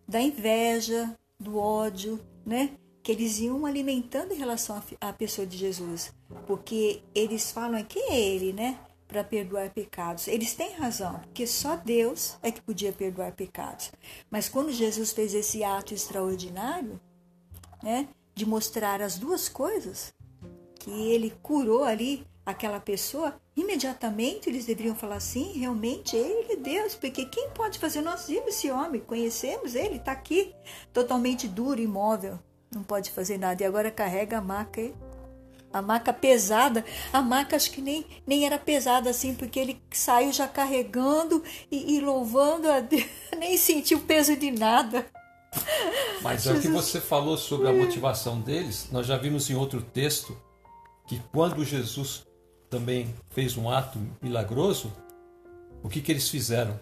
da 0.08 0.22
inveja, 0.22 1.18
do 1.40 1.58
ódio, 1.58 2.20
né? 2.46 2.72
Que 3.04 3.12
eles 3.12 3.40
iam 3.40 3.66
alimentando 3.66 4.34
em 4.34 4.38
relação 4.38 4.82
à 5.02 5.14
pessoa 5.14 5.46
de 5.46 5.58
Jesus. 5.58 6.14
Porque 6.48 7.04
eles 7.14 7.52
falam, 7.52 7.84
quem 7.84 8.12
é 8.12 8.20
ele, 8.20 8.54
né? 8.54 8.80
Para 9.08 9.24
perdoar 9.24 9.70
pecados. 9.70 10.28
Eles 10.28 10.54
têm 10.54 10.74
razão, 10.74 11.20
porque 11.20 11.46
só 11.46 11.76
Deus 11.76 12.38
é 12.42 12.52
que 12.52 12.62
podia 12.62 12.92
perdoar 12.92 13.34
pecados. 13.34 13.92
Mas 14.32 14.50
quando 14.50 14.72
Jesus 14.72 15.12
fez 15.12 15.34
esse 15.34 15.64
ato 15.64 15.94
extraordinário, 15.94 17.00
né? 17.84 18.08
De 18.34 18.46
mostrar 18.46 19.02
as 19.02 19.18
duas 19.18 19.48
coisas, 19.48 20.14
que 20.80 20.92
ele 20.92 21.34
curou 21.42 21.84
ali 21.84 22.26
aquela 22.46 22.80
pessoa, 22.80 23.36
imediatamente 23.56 24.50
eles 24.50 24.66
deveriam 24.66 24.96
falar 24.96 25.16
assim: 25.16 25.54
realmente 25.54 26.16
ele 26.16 26.54
é 26.54 26.56
Deus, 26.58 26.96
porque 26.96 27.26
quem 27.26 27.50
pode 27.50 27.80
fazer? 27.80 28.02
Nós 28.02 28.28
vimos 28.28 28.50
esse 28.50 28.70
homem, 28.70 29.02
conhecemos 29.02 29.74
ele, 29.74 29.96
está 29.96 30.12
aqui, 30.12 30.54
totalmente 30.94 31.48
duro, 31.48 31.82
imóvel, 31.82 32.40
não 32.74 32.84
pode 32.84 33.12
fazer 33.12 33.38
nada. 33.38 33.64
E 33.64 33.66
agora 33.66 33.90
carrega 33.90 34.38
a 34.38 34.42
maca, 34.42 34.92
a 35.74 35.82
maca 35.82 36.14
pesada. 36.14 36.86
A 37.12 37.22
maca 37.22 37.56
acho 37.56 37.72
que 37.72 37.82
nem, 37.82 38.06
nem 38.28 38.46
era 38.46 38.60
pesada 38.60 39.10
assim, 39.10 39.34
porque 39.34 39.60
ele 39.60 39.82
saiu 39.92 40.32
já 40.32 40.48
carregando 40.48 41.44
e, 41.72 41.96
e 41.96 42.00
louvando 42.00 42.70
a 42.70 42.80
Deus, 42.80 43.06
nem 43.40 43.58
sentiu 43.58 44.02
peso 44.02 44.36
de 44.36 44.52
nada. 44.52 45.06
Mas 46.22 46.46
é 46.46 46.52
o 46.52 46.60
que 46.60 46.68
você 46.68 47.00
falou 47.00 47.38
sobre 47.38 47.70
a 47.70 47.74
motivação 47.74 48.42
deles, 48.42 48.90
nós 48.92 49.08
já 49.08 49.18
vimos 49.18 49.50
em 49.50 49.56
outro 49.56 49.82
texto 49.82 50.38
que 51.08 51.22
quando 51.32 51.64
Jesus 51.64 52.26
também 52.70 53.14
fez 53.30 53.58
um 53.58 53.70
ato 53.70 54.00
milagroso, 54.22 54.92
o 55.84 55.90
que, 55.90 56.02
que 56.02 56.12
eles 56.12 56.30
fizeram? 56.30 56.80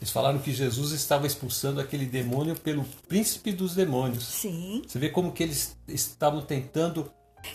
Eles 0.00 0.10
falaram 0.10 0.38
que 0.38 0.52
Jesus 0.52 0.92
estava 0.92 1.26
expulsando 1.26 1.80
aquele 1.80 2.04
demônio 2.04 2.54
pelo 2.54 2.84
príncipe 3.08 3.50
dos 3.50 3.74
demônios. 3.74 4.24
Sim. 4.24 4.82
Você 4.86 4.98
vê 4.98 5.08
como 5.08 5.32
que 5.32 5.42
eles 5.42 5.76
estavam 5.88 6.42
tentando 6.42 7.10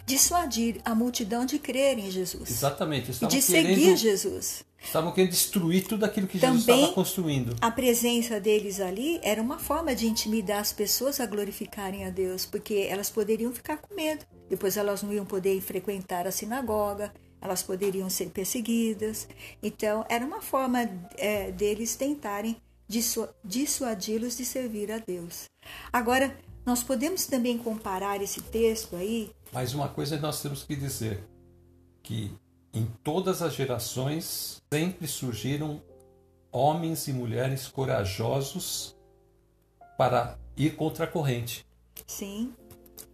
dissuadir 0.06 0.82
a 0.84 0.96
multidão 0.96 1.46
de 1.46 1.60
crer 1.60 1.98
em 2.00 2.10
Jesus. 2.10 2.50
Exatamente. 2.50 3.12
E 3.12 3.28
de 3.28 3.42
querendo, 3.42 3.44
seguir 3.44 3.98
Jesus. 3.98 4.64
Estavam 4.84 5.12
querendo 5.12 5.32
destruir 5.32 5.88
tudo 5.88 6.06
aquilo 6.06 6.28
que 6.28 6.40
Jesus 6.40 6.66
Também, 6.66 6.80
estava 6.80 6.94
construindo. 6.96 7.56
A 7.62 7.70
presença 7.70 8.40
deles 8.40 8.80
ali 8.80 9.20
era 9.22 9.42
uma 9.42 9.60
forma 9.60 9.94
de 9.94 10.08
intimidar 10.08 10.60
as 10.60 10.74
pessoas 10.74 11.20
a 11.20 11.26
glorificarem 11.26 12.06
a 12.06 12.10
Deus, 12.10 12.46
porque 12.46 12.88
elas 12.90 13.10
poderiam 13.10 13.54
ficar 13.54 13.78
com 13.78 13.94
medo. 13.94 14.26
Depois 14.50 14.78
elas 14.78 15.04
não 15.04 15.14
iam 15.14 15.26
poder 15.26 15.62
frequentar 15.62 16.26
a 16.26 16.32
sinagoga, 16.32 17.14
elas 17.42 17.64
poderiam 17.64 18.10
ser 18.10 18.30
perseguidas. 18.30 19.28
Então, 19.62 20.06
era 20.08 20.24
uma 20.26 20.42
forma 20.42 20.90
é, 21.18 21.52
deles 21.52 21.96
tentarem 21.96 22.56
dissuadi-los 23.44 24.38
de 24.38 24.46
servir 24.46 24.92
a 24.92 25.00
Deus. 25.00 25.46
Agora, 25.92 26.38
nós 26.66 26.84
podemos 26.84 27.26
também 27.26 27.58
comparar 27.58 28.22
esse 28.22 28.42
texto 28.42 28.96
aí. 28.96 29.32
Mas 29.52 29.74
uma 29.74 29.90
coisa 29.90 30.18
nós 30.20 30.42
temos 30.42 30.64
que 30.64 30.76
dizer: 30.76 31.24
que 32.04 32.32
em 32.74 32.86
todas 33.04 33.42
as 33.42 33.54
gerações 33.54 34.62
sempre 34.72 35.08
surgiram 35.08 35.82
homens 36.52 37.08
e 37.08 37.14
mulheres 37.14 37.68
corajosos 37.68 38.96
para 39.98 40.38
ir 40.58 40.76
contra 40.76 41.06
a 41.06 41.08
corrente. 41.08 41.66
Sim. 42.08 42.54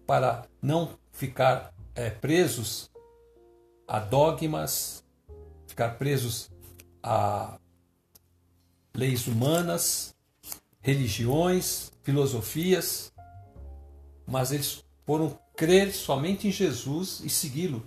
Para 0.05 0.45
não 0.61 0.97
ficar 1.11 1.73
é, 1.95 2.09
presos 2.09 2.89
a 3.87 3.99
dogmas, 3.99 5.03
ficar 5.65 5.97
presos 5.97 6.49
a 7.01 7.57
leis 8.93 9.27
humanas, 9.27 10.13
religiões, 10.81 11.91
filosofias, 12.03 13.13
mas 14.25 14.51
eles 14.51 14.83
foram 15.05 15.39
crer 15.55 15.93
somente 15.93 16.47
em 16.47 16.51
Jesus 16.51 17.21
e 17.23 17.29
segui-lo. 17.29 17.83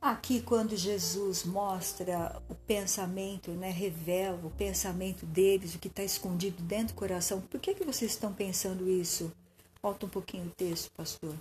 Aqui, 0.00 0.42
quando 0.42 0.76
Jesus 0.76 1.44
mostra 1.44 2.42
o 2.48 2.54
pensamento, 2.54 3.52
né, 3.52 3.70
revela 3.70 4.40
o 4.44 4.50
pensamento 4.50 5.24
deles, 5.24 5.74
o 5.74 5.78
que 5.78 5.86
está 5.86 6.02
escondido 6.02 6.60
dentro 6.62 6.94
do 6.94 6.98
coração, 6.98 7.40
por 7.40 7.60
que, 7.60 7.74
que 7.74 7.84
vocês 7.84 8.10
estão 8.10 8.32
pensando 8.32 8.90
isso? 8.90 9.32
Volta 9.80 10.06
um 10.06 10.08
pouquinho 10.08 10.46
o 10.46 10.50
texto, 10.50 10.90
pastor. 10.96 11.34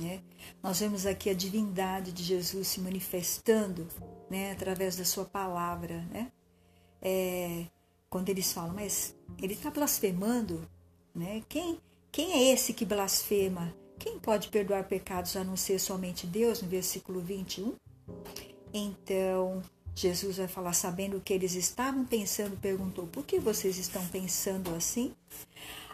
Né? 0.00 0.22
Nós 0.62 0.80
vemos 0.80 1.06
aqui 1.06 1.30
a 1.30 1.34
divindade 1.34 2.12
de 2.12 2.22
Jesus 2.22 2.68
se 2.68 2.80
manifestando 2.80 3.86
né, 4.30 4.52
através 4.52 4.96
da 4.96 5.04
sua 5.04 5.24
palavra. 5.24 6.02
Né? 6.10 6.32
É, 7.00 7.66
quando 8.08 8.28
eles 8.28 8.52
falam, 8.52 8.74
mas 8.74 9.14
ele 9.40 9.54
está 9.54 9.70
blasfemando, 9.70 10.68
né? 11.14 11.42
quem, 11.48 11.80
quem 12.12 12.32
é 12.32 12.52
esse 12.52 12.72
que 12.72 12.84
blasfema? 12.84 13.74
Quem 13.98 14.18
pode 14.18 14.48
perdoar 14.48 14.84
pecados 14.84 15.36
a 15.36 15.44
não 15.44 15.56
ser 15.56 15.78
somente 15.78 16.26
Deus, 16.26 16.60
no 16.60 16.68
versículo 16.68 17.20
21? 17.20 17.74
Então, 18.72 19.62
Jesus 19.94 20.36
vai 20.36 20.48
falar, 20.48 20.72
sabendo 20.72 21.16
o 21.16 21.20
que 21.20 21.32
eles 21.32 21.54
estavam 21.54 22.04
pensando, 22.04 22.56
perguntou: 22.56 23.06
por 23.06 23.24
que 23.24 23.38
vocês 23.38 23.78
estão 23.78 24.06
pensando 24.08 24.74
assim? 24.74 25.14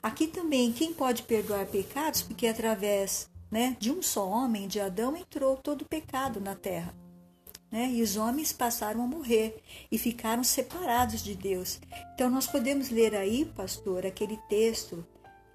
Aqui 0.03 0.27
também, 0.27 0.73
quem 0.73 0.93
pode 0.93 1.23
perdoar 1.23 1.67
pecados? 1.67 2.23
Porque 2.23 2.47
através 2.47 3.30
né, 3.51 3.77
de 3.79 3.91
um 3.91 4.01
só 4.01 4.29
homem, 4.29 4.69
de 4.69 4.79
Adão, 4.81 5.17
entrou 5.17 5.57
todo 5.57 5.83
o 5.83 5.89
pecado 5.89 6.41
na 6.41 6.55
terra. 6.55 6.95
Né? 7.71 7.89
E 7.91 8.03
os 8.03 8.17
homens 8.17 8.53
passaram 8.53 9.03
a 9.03 9.07
morrer 9.07 9.63
e 9.91 9.99
ficaram 9.99 10.43
separados 10.43 11.23
de 11.23 11.35
Deus. 11.35 11.81
Então, 12.15 12.29
nós 12.29 12.47
podemos 12.47 12.91
ler 12.91 13.15
aí, 13.15 13.45
pastor, 13.45 14.05
aquele 14.05 14.37
texto 14.49 15.07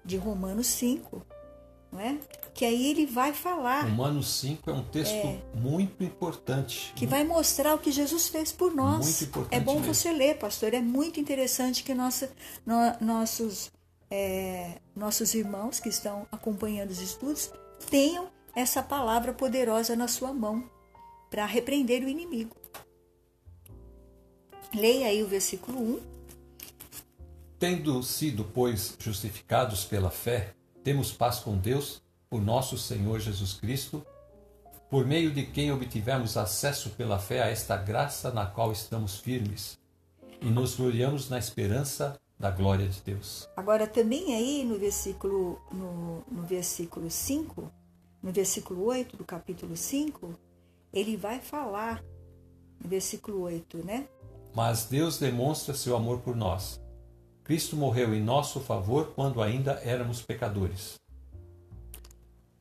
de 0.04 0.16
Romanos 0.16 0.66
5, 0.68 1.22
não 1.92 2.00
é? 2.00 2.18
Que 2.54 2.64
aí 2.64 2.90
ele 2.90 3.04
vai 3.04 3.34
falar. 3.34 3.82
Romanos 3.82 4.40
5 4.40 4.70
é 4.70 4.72
um 4.72 4.84
texto 4.84 5.12
é, 5.12 5.42
muito 5.54 6.02
importante. 6.02 6.92
Que 6.96 7.06
vai 7.06 7.22
mostrar 7.22 7.74
o 7.74 7.78
que 7.78 7.92
Jesus 7.92 8.28
fez 8.28 8.50
por 8.50 8.74
nós. 8.74 9.04
Muito 9.04 9.24
importante. 9.24 9.54
É 9.54 9.60
bom 9.60 9.74
mesmo. 9.74 9.94
você 9.94 10.10
ler, 10.10 10.38
pastor. 10.38 10.72
É 10.72 10.80
muito 10.80 11.20
interessante 11.20 11.82
que 11.82 11.92
nossa, 11.92 12.30
no, 12.64 12.76
nossos, 12.98 13.70
é, 14.10 14.78
nossos 14.94 15.34
irmãos 15.34 15.80
que 15.80 15.90
estão 15.90 16.26
acompanhando 16.32 16.90
os 16.90 17.00
estudos 17.00 17.50
tenham 17.86 18.28
essa 18.54 18.82
palavra 18.82 19.32
poderosa 19.32 19.96
na 19.96 20.08
sua 20.08 20.32
mão 20.32 20.68
para 21.30 21.46
repreender 21.46 22.02
o 22.02 22.08
inimigo. 22.08 22.56
Leia 24.74 25.08
aí 25.08 25.22
o 25.22 25.28
versículo 25.28 25.78
1. 25.78 26.00
Tendo 27.58 28.02
sido, 28.02 28.44
pois, 28.44 28.96
justificados 28.98 29.84
pela 29.84 30.10
fé, 30.10 30.54
temos 30.84 31.12
paz 31.12 31.38
com 31.38 31.56
Deus, 31.56 32.02
por 32.28 32.42
nosso 32.42 32.76
Senhor 32.76 33.18
Jesus 33.20 33.54
Cristo, 33.54 34.04
por 34.90 35.06
meio 35.06 35.30
de 35.30 35.44
quem 35.46 35.72
obtivemos 35.72 36.36
acesso 36.36 36.90
pela 36.90 37.18
fé 37.18 37.42
a 37.42 37.48
esta 37.48 37.76
graça 37.76 38.30
na 38.30 38.46
qual 38.46 38.72
estamos 38.72 39.16
firmes 39.16 39.78
e 40.40 40.46
nos 40.46 40.76
gloriamos 40.76 41.28
na 41.28 41.38
esperança 41.38 42.18
da 42.38 42.50
glória 42.50 42.88
de 42.88 43.00
Deus. 43.00 43.48
Agora 43.56 43.86
também 43.86 44.34
aí 44.34 44.64
no 44.64 44.78
versículo 44.78 45.60
no, 45.72 46.22
no 46.30 46.42
versículo 46.46 47.10
5, 47.10 47.72
no 48.22 48.32
versículo 48.32 48.84
8 48.84 49.16
do 49.16 49.24
capítulo 49.24 49.76
5, 49.76 50.34
ele 50.92 51.16
vai 51.16 51.40
falar 51.40 52.02
no 52.82 52.88
versículo 52.88 53.42
8, 53.42 53.78
né? 53.84 54.06
Mas 54.54 54.86
Deus 54.86 55.18
demonstra 55.18 55.74
seu 55.74 55.96
amor 55.96 56.20
por 56.20 56.34
nós 56.36 56.80
Cristo 57.46 57.76
morreu 57.76 58.12
em 58.12 58.20
nosso 58.20 58.58
favor 58.58 59.12
quando 59.14 59.40
ainda 59.40 59.80
éramos 59.84 60.20
pecadores. 60.20 60.94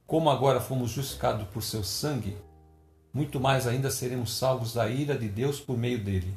Como 0.05 0.29
agora 0.29 0.61
fomos 0.61 0.91
justificados 0.91 1.47
por 1.47 1.63
seu 1.63 1.83
sangue, 1.83 2.37
muito 3.11 3.39
mais 3.39 3.65
ainda 3.65 3.89
seremos 3.89 4.37
salvos 4.37 4.75
da 4.75 4.87
ira 4.87 5.17
de 5.17 5.27
Deus 5.27 5.59
por 5.59 5.75
meio 5.75 6.03
dele. 6.03 6.31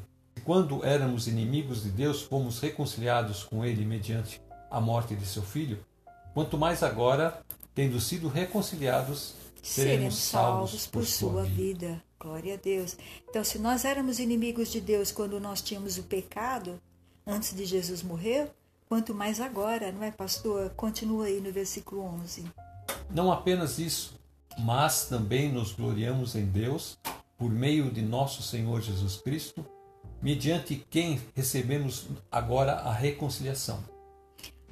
Quando 0.48 0.82
éramos 0.82 1.28
inimigos 1.28 1.82
de 1.82 1.90
Deus, 1.90 2.22
fomos 2.22 2.58
reconciliados 2.58 3.44
com 3.44 3.66
ele 3.66 3.84
mediante 3.84 4.40
a 4.70 4.80
morte 4.80 5.14
de 5.14 5.26
seu 5.26 5.42
filho, 5.42 5.84
quanto 6.32 6.56
mais 6.56 6.82
agora, 6.82 7.42
tendo 7.74 8.00
sido 8.00 8.28
reconciliados, 8.28 9.34
seremos, 9.62 10.14
salvos 10.14 10.86
por, 10.86 11.04
sua 11.04 11.42
vida. 11.42 11.52
vida. 11.88 12.02
Glória 12.18 12.54
a 12.54 12.56
Deus. 12.56 12.96
Então, 13.28 13.44
se 13.44 13.58
nós 13.58 13.84
éramos 13.84 14.18
inimigos 14.18 14.72
de 14.72 14.80
Deus 14.80 15.12
quando 15.12 15.38
nós 15.38 15.60
tínhamos 15.60 15.98
o 15.98 16.04
pecado, 16.04 16.80
antes 17.26 17.54
de 17.54 17.66
Jesus 17.66 18.02
morrer, 18.02 18.50
quanto 18.88 19.14
mais 19.14 19.42
agora, 19.42 19.92
não 19.92 20.02
é, 20.02 20.10
pastor? 20.10 20.70
Continua 20.70 21.26
aí 21.26 21.42
no 21.42 21.52
versículo 21.52 22.00
11. 22.22 22.46
Não 23.10 23.30
apenas 23.30 23.78
isso, 23.78 24.18
mas 24.58 25.10
também 25.10 25.52
nos 25.52 25.72
gloriamos 25.72 26.34
em 26.34 26.46
Deus 26.46 26.98
por 27.36 27.50
meio 27.50 27.90
de 27.90 28.00
nosso 28.00 28.42
Senhor 28.42 28.80
Jesus 28.80 29.18
Cristo, 29.18 29.62
mediante 30.20 30.84
quem 30.90 31.20
recebemos 31.34 32.08
agora 32.30 32.72
a 32.72 32.92
reconciliação. 32.92 33.82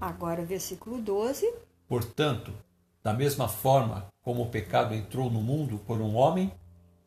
Agora, 0.01 0.45
versículo 0.45 1.01
12. 1.01 1.53
Portanto, 1.89 2.53
da 3.03 3.15
mesma 3.15 3.49
forma 3.49 4.07
como 4.23 4.43
o 4.43 4.51
pecado 4.51 4.95
entrou 4.95 5.31
no 5.31 5.41
mundo 5.41 5.79
por 5.87 6.01
um 6.01 6.17
homem, 6.17 6.53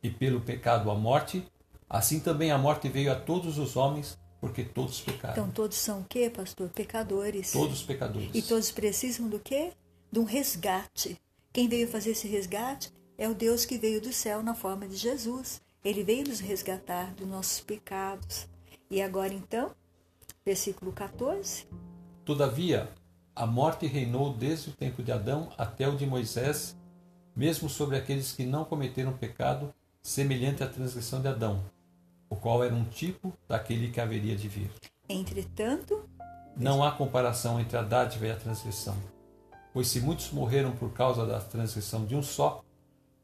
e 0.01 0.09
pelo 0.09 0.41
pecado 0.41 0.89
a 0.89 0.95
morte, 0.95 1.45
assim 1.89 2.19
também 2.19 2.51
a 2.51 2.57
morte 2.57 2.87
veio 2.89 3.11
a 3.11 3.15
todos 3.15 3.57
os 3.57 3.75
homens, 3.75 4.17
porque 4.39 4.63
todos 4.63 5.01
pecaram. 5.01 5.33
Então 5.33 5.51
todos 5.51 5.77
são 5.77 6.01
o 6.01 6.05
quê, 6.05 6.29
pastor? 6.29 6.69
Pecadores. 6.69 7.51
Todos 7.51 7.83
pecadores. 7.83 8.29
E 8.33 8.41
todos 8.41 8.71
precisam 8.71 9.27
do 9.27 9.39
quê? 9.39 9.71
De 10.11 10.19
um 10.19 10.23
resgate. 10.23 11.17
Quem 11.51 11.67
veio 11.67 11.87
fazer 11.87 12.11
esse 12.11 12.27
resgate 12.27 12.91
é 13.17 13.27
o 13.27 13.33
Deus 13.33 13.65
que 13.65 13.77
veio 13.77 13.99
do 13.99 14.13
céu 14.13 14.41
na 14.41 14.55
forma 14.55 14.87
de 14.87 14.95
Jesus. 14.95 15.61
Ele 15.83 16.03
veio 16.03 16.27
nos 16.27 16.39
resgatar 16.39 17.13
dos 17.15 17.27
nossos 17.27 17.61
pecados. 17.61 18.47
E 18.89 19.01
agora 19.01 19.33
então, 19.33 19.71
versículo 20.45 20.91
14. 20.91 21.67
Todavia, 22.25 22.89
a 23.35 23.45
morte 23.45 23.87
reinou 23.87 24.33
desde 24.33 24.69
o 24.69 24.73
tempo 24.73 25.01
de 25.01 25.11
Adão 25.11 25.51
até 25.57 25.87
o 25.87 25.95
de 25.95 26.05
Moisés, 26.05 26.75
mesmo 27.35 27.69
sobre 27.69 27.97
aqueles 27.97 28.31
que 28.31 28.45
não 28.45 28.65
cometeram 28.65 29.13
pecado, 29.13 29.73
semelhante 30.01 30.63
à 30.63 30.67
transgressão 30.67 31.21
de 31.21 31.27
Adão 31.27 31.63
o 32.29 32.35
qual 32.35 32.63
era 32.63 32.75
um 32.75 32.85
tipo 32.85 33.33
daquele 33.47 33.89
que 33.89 33.99
haveria 33.99 34.35
de 34.35 34.47
vir. 34.47 34.71
Entretanto, 35.07 36.07
não 36.55 36.83
há 36.83 36.91
comparação 36.91 37.59
entre 37.59 37.77
a 37.77 37.81
dádiva 37.81 38.27
e 38.27 38.31
a 38.31 38.35
transgressão. 38.35 38.95
Pois 39.73 39.87
se 39.87 39.99
muitos 39.99 40.31
morreram 40.31 40.71
por 40.71 40.93
causa 40.93 41.25
da 41.25 41.39
transgressão 41.39 42.05
de 42.05 42.15
um 42.15 42.21
só, 42.21 42.63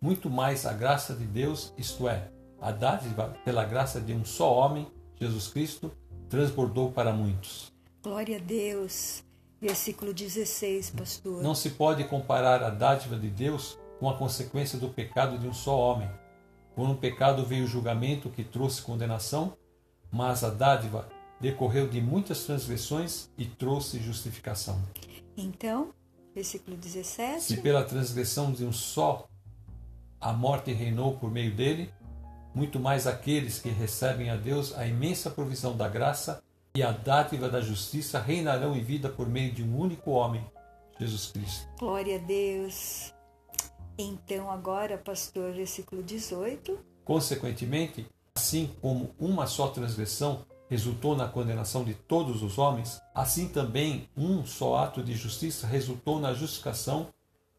muito 0.01 0.29
mais 0.29 0.65
a 0.65 0.73
graça 0.73 1.13
de 1.13 1.25
Deus, 1.25 1.71
isto 1.77 2.07
é, 2.07 2.29
a 2.65 2.71
dádiva 2.71 3.35
pela 3.45 3.63
graça 3.63 4.01
de 4.01 4.13
um 4.13 4.25
só 4.25 4.53
homem, 4.53 4.87
Jesus 5.19 5.47
Cristo, 5.47 5.91
transbordou 6.29 6.91
para 6.91 7.13
muitos. 7.13 7.71
Glória 8.03 8.37
a 8.37 8.39
Deus. 8.39 9.23
Versículo 9.61 10.13
16, 10.13 10.91
pastor. 10.91 11.41
Não 11.41 11.55
se 11.55 11.71
pode 11.71 12.03
comparar 12.03 12.61
a 12.63 12.69
dádiva 12.69 13.17
de 13.17 13.29
Deus 13.29 13.77
com 13.99 14.09
a 14.09 14.17
consequência 14.17 14.77
do 14.77 14.89
pecado 14.89 15.37
de 15.37 15.47
um 15.47 15.53
só 15.53 15.77
homem 15.77 16.09
por 16.75 16.89
um 16.89 16.95
pecado 16.95 17.45
veio 17.45 17.63
o 17.63 17.67
julgamento 17.67 18.29
que 18.29 18.43
trouxe 18.43 18.81
condenação, 18.81 19.55
mas 20.11 20.43
a 20.43 20.49
dádiva 20.49 21.07
decorreu 21.39 21.87
de 21.87 22.01
muitas 22.01 22.43
transgressões 22.43 23.29
e 23.37 23.45
trouxe 23.45 23.97
justificação. 23.99 24.81
Então, 25.37 25.93
versículo 26.33 26.75
17. 26.75 27.41
Se 27.41 27.57
pela 27.61 27.83
transgressão 27.85 28.51
de 28.51 28.65
um 28.65 28.73
só 28.73 29.25
a 30.19 30.33
morte 30.33 30.73
reinou 30.73 31.17
por 31.17 31.31
meio 31.31 31.55
dele, 31.55 31.93
muito 32.55 32.79
mais 32.79 33.05
aqueles 33.05 33.59
que 33.59 33.69
recebem 33.69 34.29
a 34.29 34.37
Deus 34.37 34.73
a 34.77 34.87
imensa 34.87 35.29
provisão 35.29 35.75
da 35.75 35.89
graça 35.89 36.41
e 36.73 36.81
a 36.81 36.91
dádiva 36.91 37.49
da 37.49 37.59
justiça 37.59 38.19
reinarão 38.19 38.75
em 38.75 38.81
vida 38.81 39.09
por 39.09 39.27
meio 39.27 39.51
de 39.51 39.61
um 39.61 39.77
único 39.77 40.11
homem, 40.11 40.43
Jesus 40.97 41.31
Cristo. 41.31 41.67
Glória 41.77 42.15
a 42.15 42.19
Deus. 42.19 43.13
Então, 43.97 44.49
agora, 44.49 44.97
pastor, 44.97 45.53
versículo 45.53 46.01
18. 46.01 46.79
Consequentemente, 47.03 48.07
assim 48.35 48.71
como 48.81 49.13
uma 49.19 49.47
só 49.47 49.67
transgressão 49.67 50.45
resultou 50.69 51.15
na 51.15 51.27
condenação 51.27 51.83
de 51.83 51.93
todos 51.93 52.41
os 52.41 52.57
homens, 52.57 53.01
assim 53.13 53.47
também 53.47 54.09
um 54.17 54.45
só 54.45 54.77
ato 54.77 55.03
de 55.03 55.13
justiça 55.13 55.67
resultou 55.67 56.19
na 56.19 56.33
justificação 56.33 57.07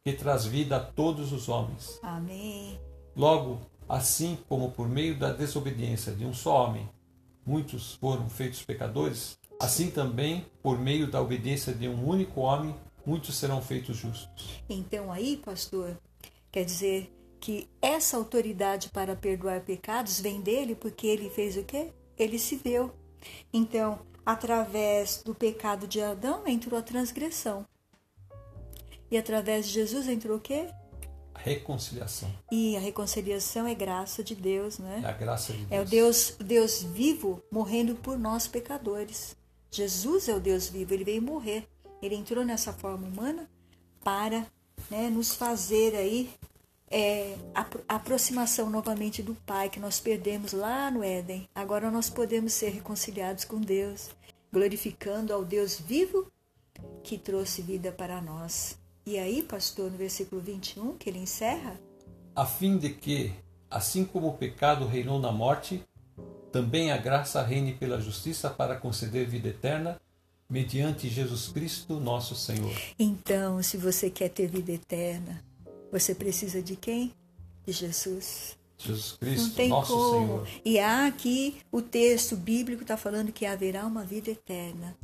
que 0.04 0.12
traz 0.12 0.44
vida 0.44 0.76
a 0.76 0.80
todos 0.80 1.32
os 1.32 1.48
homens. 1.48 1.98
Amém. 2.02 2.78
Logo, 3.14 3.60
assim 3.88 4.38
como 4.48 4.70
por 4.70 4.88
meio 4.88 5.18
da 5.18 5.32
desobediência 5.32 6.12
de 6.12 6.24
um 6.24 6.32
só 6.34 6.64
homem 6.64 6.88
muitos 7.44 7.94
foram 7.94 8.28
feitos 8.28 8.62
pecadores, 8.62 9.38
assim 9.60 9.90
também 9.90 10.44
por 10.62 10.78
meio 10.78 11.10
da 11.10 11.22
obediência 11.22 11.72
de 11.72 11.88
um 11.88 12.06
único 12.08 12.40
homem 12.40 12.74
muitos 13.04 13.36
serão 13.36 13.62
feitos 13.62 13.96
justos. 13.96 14.60
Então 14.68 15.12
aí, 15.12 15.36
pastor, 15.36 15.96
Quer 16.56 16.64
dizer 16.64 17.12
que 17.38 17.68
essa 17.82 18.16
autoridade 18.16 18.88
para 18.88 19.14
perdoar 19.14 19.60
pecados 19.60 20.18
vem 20.18 20.40
dele 20.40 20.74
porque 20.74 21.06
ele 21.06 21.28
fez 21.28 21.54
o 21.54 21.62
quê? 21.62 21.92
Ele 22.18 22.38
se 22.38 22.56
deu. 22.56 22.90
Então, 23.52 23.98
através 24.24 25.22
do 25.22 25.34
pecado 25.34 25.86
de 25.86 26.00
Adão 26.00 26.46
entrou 26.46 26.78
a 26.78 26.82
transgressão. 26.82 27.66
E 29.10 29.18
através 29.18 29.66
de 29.66 29.74
Jesus 29.74 30.08
entrou 30.08 30.38
o 30.38 30.40
quê? 30.40 30.70
Reconciliação. 31.38 32.30
E 32.50 32.76
a 32.76 32.80
reconciliação 32.80 33.66
é 33.66 33.74
graça 33.74 34.22
de 34.22 34.34
Deus, 34.34 34.78
né? 34.78 35.02
É 35.04 35.08
a 35.08 35.12
graça 35.12 35.52
de 35.52 35.64
Deus. 35.64 35.72
É 35.72 35.80
o 35.80 35.84
Deus, 35.84 36.36
Deus 36.38 36.82
vivo 36.82 37.42
morrendo 37.50 37.94
por 37.94 38.18
nós 38.18 38.46
pecadores. 38.46 39.36
Jesus 39.70 40.28
é 40.28 40.34
o 40.34 40.40
Deus 40.40 40.68
vivo, 40.68 40.94
ele 40.94 41.04
veio 41.04 41.22
morrer. 41.22 41.66
Ele 42.02 42.14
entrou 42.14 42.44
nessa 42.44 42.72
forma 42.72 43.06
humana 43.06 43.48
para 44.02 44.46
né, 44.90 45.10
nos 45.10 45.34
fazer 45.34 45.94
aí 45.94 46.30
é, 46.90 47.36
a, 47.54 47.66
a 47.88 47.96
aproximação 47.96 48.70
novamente 48.70 49.22
do 49.22 49.34
Pai 49.34 49.68
que 49.68 49.80
nós 49.80 50.00
perdemos 50.00 50.52
lá 50.52 50.90
no 50.90 51.02
Éden. 51.02 51.48
Agora 51.54 51.90
nós 51.90 52.08
podemos 52.08 52.52
ser 52.52 52.70
reconciliados 52.70 53.44
com 53.44 53.60
Deus, 53.60 54.10
glorificando 54.52 55.32
ao 55.32 55.44
Deus 55.44 55.78
vivo 55.78 56.30
que 57.02 57.18
trouxe 57.18 57.62
vida 57.62 57.90
para 57.90 58.20
nós. 58.20 58.78
E 59.06 59.18
aí, 59.18 59.42
pastor, 59.42 59.90
no 59.90 59.96
versículo 59.96 60.40
21, 60.40 60.98
que 60.98 61.08
ele 61.08 61.20
encerra, 61.20 61.78
a 62.34 62.44
fim 62.44 62.76
de 62.76 62.90
que, 62.90 63.32
assim 63.70 64.04
como 64.04 64.28
o 64.28 64.36
pecado 64.36 64.84
reinou 64.84 65.20
na 65.20 65.30
morte, 65.30 65.80
também 66.50 66.90
a 66.90 66.96
graça 66.96 67.40
reine 67.40 67.72
pela 67.72 68.00
justiça 68.00 68.50
para 68.50 68.76
conceder 68.76 69.26
vida 69.26 69.48
eterna 69.48 70.00
mediante 70.50 71.08
Jesus 71.08 71.48
Cristo, 71.48 72.00
nosso 72.00 72.34
Senhor. 72.34 72.74
Então, 72.98 73.62
se 73.62 73.76
você 73.76 74.10
quer 74.10 74.28
ter 74.28 74.48
vida 74.48 74.72
eterna, 74.72 75.42
você 75.90 76.14
precisa 76.14 76.60
de 76.60 76.76
quem? 76.76 77.12
De 77.64 77.72
Jesus. 77.72 78.56
Jesus 78.76 79.12
Cristo, 79.12 79.66
nosso 79.68 79.92
como. 79.92 80.10
Senhor. 80.10 80.48
E 80.64 80.78
há 80.78 81.06
aqui 81.06 81.58
o 81.70 81.80
texto 81.80 82.36
bíblico 82.36 82.82
está 82.82 82.96
falando 82.96 83.32
que 83.32 83.46
haverá 83.46 83.86
uma 83.86 84.04
vida 84.04 84.30
eterna. 84.30 84.96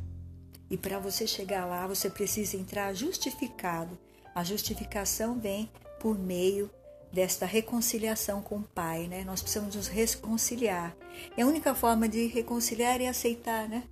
E 0.73 0.77
para 0.77 0.97
você 0.97 1.27
chegar 1.27 1.67
lá, 1.67 1.85
você 1.85 2.09
precisa 2.09 2.57
entrar 2.57 2.95
justificado. 2.95 3.95
A 4.33 4.43
justificação 4.43 5.39
vem 5.39 5.69
por 5.99 6.17
meio 6.17 6.67
desta 7.11 7.45
reconciliação 7.45 8.41
com 8.41 8.55
o 8.55 8.63
Pai, 8.63 9.05
né? 9.05 9.23
Nós 9.23 9.39
precisamos 9.39 9.75
nos 9.75 9.87
reconciliar. 9.87 10.97
E 11.37 11.43
a 11.43 11.45
única 11.45 11.75
forma 11.75 12.09
de 12.09 12.25
reconciliar 12.25 12.99
é 12.99 13.07
aceitar, 13.07 13.69
né? 13.69 13.83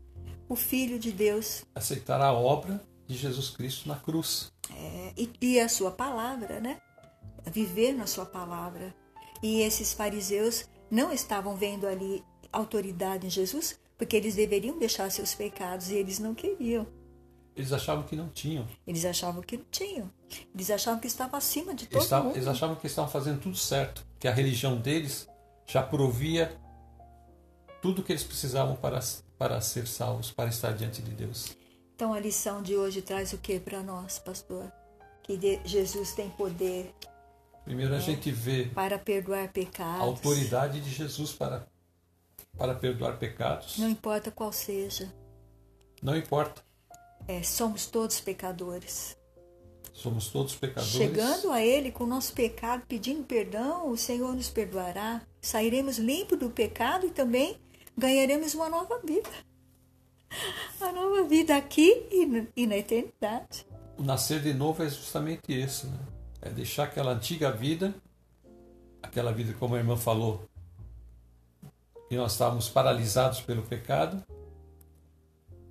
O 0.49 0.55
Filho 0.55 0.97
de 0.97 1.11
Deus. 1.11 1.63
Aceitar 1.75 2.19
a 2.19 2.33
obra 2.33 2.83
de 3.05 3.15
Jesus 3.15 3.51
Cristo 3.51 3.87
na 3.87 3.97
cruz. 3.97 4.51
É, 4.75 5.13
e, 5.15 5.29
e 5.39 5.59
a 5.59 5.69
sua 5.69 5.91
palavra, 5.91 6.59
né? 6.59 6.81
Viver 7.45 7.93
na 7.93 8.07
sua 8.07 8.25
palavra. 8.25 8.91
E 9.43 9.61
esses 9.61 9.93
fariseus 9.93 10.65
não 10.89 11.13
estavam 11.13 11.55
vendo 11.55 11.85
ali 11.85 12.23
autoridade 12.51 13.27
em 13.27 13.29
Jesus, 13.29 13.79
porque 14.01 14.17
eles 14.17 14.33
deveriam 14.33 14.79
deixar 14.79 15.11
seus 15.11 15.35
pecados 15.35 15.91
e 15.91 15.95
eles 15.95 16.17
não 16.17 16.33
queriam. 16.33 16.87
Eles 17.55 17.71
achavam 17.71 18.03
que 18.03 18.15
não 18.15 18.29
tinham. 18.29 18.67
Eles 18.87 19.05
achavam 19.05 19.43
que 19.43 19.57
não 19.57 19.65
tinham. 19.69 20.11
Eles 20.55 20.71
achavam 20.71 20.99
que 20.99 21.05
estavam 21.05 21.37
acima 21.37 21.75
de 21.75 21.85
todo 21.85 22.01
estavam, 22.01 22.25
mundo. 22.29 22.35
Eles 22.35 22.47
achavam 22.47 22.75
que 22.77 22.87
estavam 22.87 23.11
fazendo 23.11 23.39
tudo 23.39 23.55
certo, 23.55 24.03
que 24.19 24.27
a 24.27 24.33
religião 24.33 24.75
deles 24.75 25.29
já 25.67 25.83
provia 25.83 26.59
tudo 27.79 28.01
que 28.01 28.11
eles 28.11 28.23
precisavam 28.23 28.75
para, 28.75 28.99
para 29.37 29.61
ser 29.61 29.85
salvos, 29.85 30.31
para 30.31 30.49
estar 30.49 30.71
diante 30.71 30.99
de 30.99 31.11
Deus. 31.11 31.55
Então 31.93 32.11
a 32.11 32.19
lição 32.19 32.63
de 32.63 32.75
hoje 32.75 33.03
traz 33.03 33.33
o 33.33 33.37
que 33.37 33.59
para 33.59 33.83
nós, 33.83 34.17
pastor? 34.17 34.65
Que 35.21 35.61
Jesus 35.63 36.15
tem 36.15 36.27
poder. 36.31 36.91
Primeiro 37.63 37.93
a 37.93 37.97
né, 37.97 38.03
gente 38.03 38.31
vê 38.31 38.65
para 38.73 38.97
perdoar 38.97 39.49
pecados. 39.49 40.01
A 40.01 40.05
autoridade 40.05 40.81
de 40.81 40.89
Jesus 40.89 41.31
para 41.33 41.67
para 42.57 42.75
perdoar 42.75 43.17
pecados. 43.17 43.77
Não 43.77 43.89
importa 43.89 44.31
qual 44.31 44.51
seja. 44.51 45.11
Não 46.01 46.15
importa. 46.15 46.63
É, 47.27 47.43
somos 47.43 47.85
todos 47.85 48.19
pecadores. 48.19 49.17
Somos 49.93 50.29
todos 50.29 50.55
pecadores. 50.55 50.91
Chegando 50.91 51.51
a 51.51 51.61
Ele 51.61 51.91
com 51.91 52.05
o 52.05 52.07
nosso 52.07 52.33
pecado, 52.33 52.83
pedindo 52.87 53.23
perdão, 53.23 53.89
o 53.89 53.97
Senhor 53.97 54.33
nos 54.35 54.49
perdoará. 54.49 55.21
Sairemos 55.41 55.97
limpos 55.97 56.39
do 56.39 56.49
pecado 56.49 57.05
e 57.05 57.11
também 57.11 57.57
ganharemos 57.97 58.53
uma 58.53 58.69
nova 58.69 58.99
vida. 59.03 59.29
A 60.79 60.91
nova 60.91 61.23
vida 61.23 61.55
aqui 61.55 62.07
e 62.55 62.65
na 62.65 62.77
eternidade. 62.77 63.65
O 63.97 64.03
nascer 64.03 64.41
de 64.41 64.53
novo 64.53 64.81
é 64.81 64.89
justamente 64.89 65.51
isso, 65.51 65.87
né? 65.87 65.99
É 66.41 66.49
deixar 66.49 66.85
aquela 66.85 67.11
antiga 67.11 67.51
vida, 67.51 67.93
aquela 69.03 69.31
vida, 69.31 69.53
como 69.59 69.75
a 69.75 69.77
irmã 69.77 69.95
falou, 69.95 70.49
que 72.11 72.17
nós 72.17 72.33
estávamos 72.33 72.67
paralisados 72.67 73.39
pelo 73.39 73.61
pecado 73.61 74.21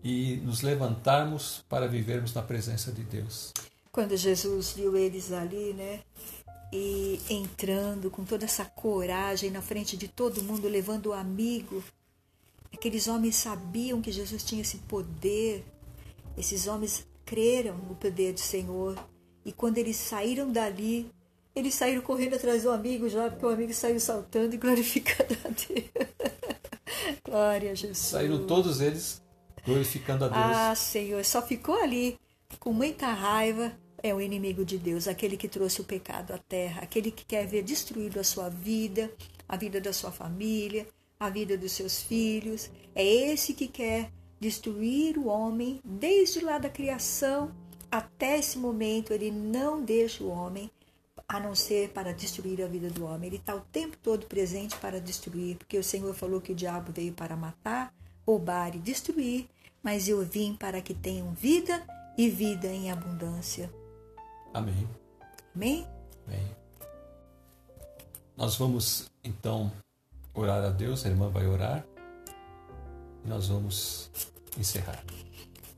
e 0.03 0.37
nos 0.37 0.63
levantarmos 0.63 1.63
para 1.69 1.87
vivermos 1.87 2.33
na 2.33 2.41
presença 2.41 2.91
de 2.91 3.03
Deus. 3.03 3.53
Quando 3.93 4.17
Jesus 4.17 4.73
viu 4.73 4.97
eles 4.97 5.33
ali, 5.33 5.75
né? 5.75 6.01
E 6.73 7.21
entrando 7.29 8.11
com 8.11 8.25
toda 8.25 8.47
essa 8.47 8.65
coragem 8.65 9.51
na 9.51 9.61
frente 9.61 9.99
de 9.99 10.09
todo 10.09 10.43
mundo, 10.43 10.67
levando 10.67 11.09
o 11.09 11.13
amigo. 11.13 11.85
Aqueles 12.73 13.07
homens 13.07 13.37
sabiam 13.37 14.01
que 14.01 14.11
Jesus 14.11 14.43
tinha 14.43 14.63
esse 14.63 14.79
poder. 14.79 15.63
Esses 16.39 16.67
homens 16.67 17.07
creram 17.27 17.77
no 17.77 17.95
poder 17.95 18.33
do 18.33 18.41
Senhor. 18.41 18.99
E 19.45 19.53
quando 19.53 19.77
eles 19.77 19.97
saíram 19.97 20.51
dali, 20.51 21.13
eles 21.55 21.75
saíram 21.75 22.03
correndo 22.03 22.37
atrás 22.37 22.63
do 22.63 22.71
amigo 22.71 23.09
já, 23.09 23.29
porque 23.29 23.45
o 23.45 23.49
amigo 23.49 23.75
saiu 23.75 23.99
saltando 23.99 24.55
e 24.55 24.59
glorificando 24.59 25.37
a 25.45 25.49
Deus. 25.49 25.91
Glória 27.25 27.73
a 27.73 27.75
Jesus. 27.75 27.99
Saíram 27.99 28.47
todos 28.47 28.81
eles 28.81 29.23
glorificando 29.65 30.25
a 30.25 30.29
Deus. 30.29 30.41
Ah, 30.41 30.75
Senhor, 30.75 31.25
só 31.25 31.43
ficou 31.43 31.81
ali 31.83 32.19
com 32.59 32.73
muita 32.73 33.07
raiva. 33.07 33.73
É 34.03 34.15
o 34.15 34.21
inimigo 34.21 34.65
de 34.65 34.79
Deus, 34.79 35.07
aquele 35.07 35.37
que 35.37 35.47
trouxe 35.47 35.83
o 35.83 35.85
pecado 35.85 36.33
à 36.33 36.39
terra, 36.39 36.81
aquele 36.81 37.11
que 37.11 37.23
quer 37.23 37.47
ver 37.47 37.63
destruído 37.63 38.19
a 38.19 38.25
sua 38.25 38.49
vida, 38.49 39.13
a 39.47 39.59
vida 39.59 39.79
da 39.79 39.93
sua 39.93 40.11
família, 40.11 40.89
a 41.19 41.29
vida 41.29 41.59
dos 41.59 41.73
seus 41.73 42.01
filhos. 42.01 42.71
É 42.95 43.05
esse 43.05 43.53
que 43.53 43.69
quer 43.69 44.11
destruir 44.41 45.19
o 45.19 45.27
homem 45.27 45.81
desde 45.85 46.41
lá 46.41 46.57
da 46.57 46.71
criação 46.71 47.55
até 47.91 48.39
esse 48.39 48.57
momento. 48.57 49.13
Ele 49.13 49.31
não 49.31 49.85
deixa 49.85 50.25
o 50.25 50.31
homem 50.31 50.71
a 51.31 51.39
não 51.39 51.55
ser 51.55 51.91
para 51.91 52.13
destruir 52.13 52.61
a 52.61 52.67
vida 52.67 52.91
do 52.91 53.05
homem. 53.05 53.29
Ele 53.29 53.37
está 53.37 53.55
o 53.55 53.61
tempo 53.61 53.97
todo 54.03 54.27
presente 54.27 54.77
para 54.79 55.01
destruir, 55.01 55.57
porque 55.57 55.79
o 55.79 55.85
Senhor 55.85 56.13
falou 56.13 56.41
que 56.41 56.51
o 56.51 56.55
diabo 56.57 56.91
veio 56.93 57.13
para 57.13 57.37
matar, 57.37 57.95
roubar 58.27 58.75
e 58.75 58.81
destruir, 58.81 59.49
mas 59.81 60.09
eu 60.09 60.27
vim 60.27 60.57
para 60.57 60.83
que 60.83 60.93
tenham 60.93 61.33
vida 61.33 61.87
e 62.19 62.29
vida 62.29 62.67
em 62.67 62.91
abundância. 62.91 63.71
Amém. 64.53 64.89
Amém? 65.55 65.87
Amém. 66.27 66.57
Nós 68.37 68.57
vamos 68.57 69.09
então 69.23 69.71
orar 70.35 70.65
a 70.65 70.71
Deus, 70.71 71.07
a 71.07 71.11
irmã 71.11 71.29
vai 71.29 71.47
orar 71.47 71.87
e 73.25 73.29
nós 73.29 73.47
vamos 73.47 74.11
encerrar. 74.59 75.01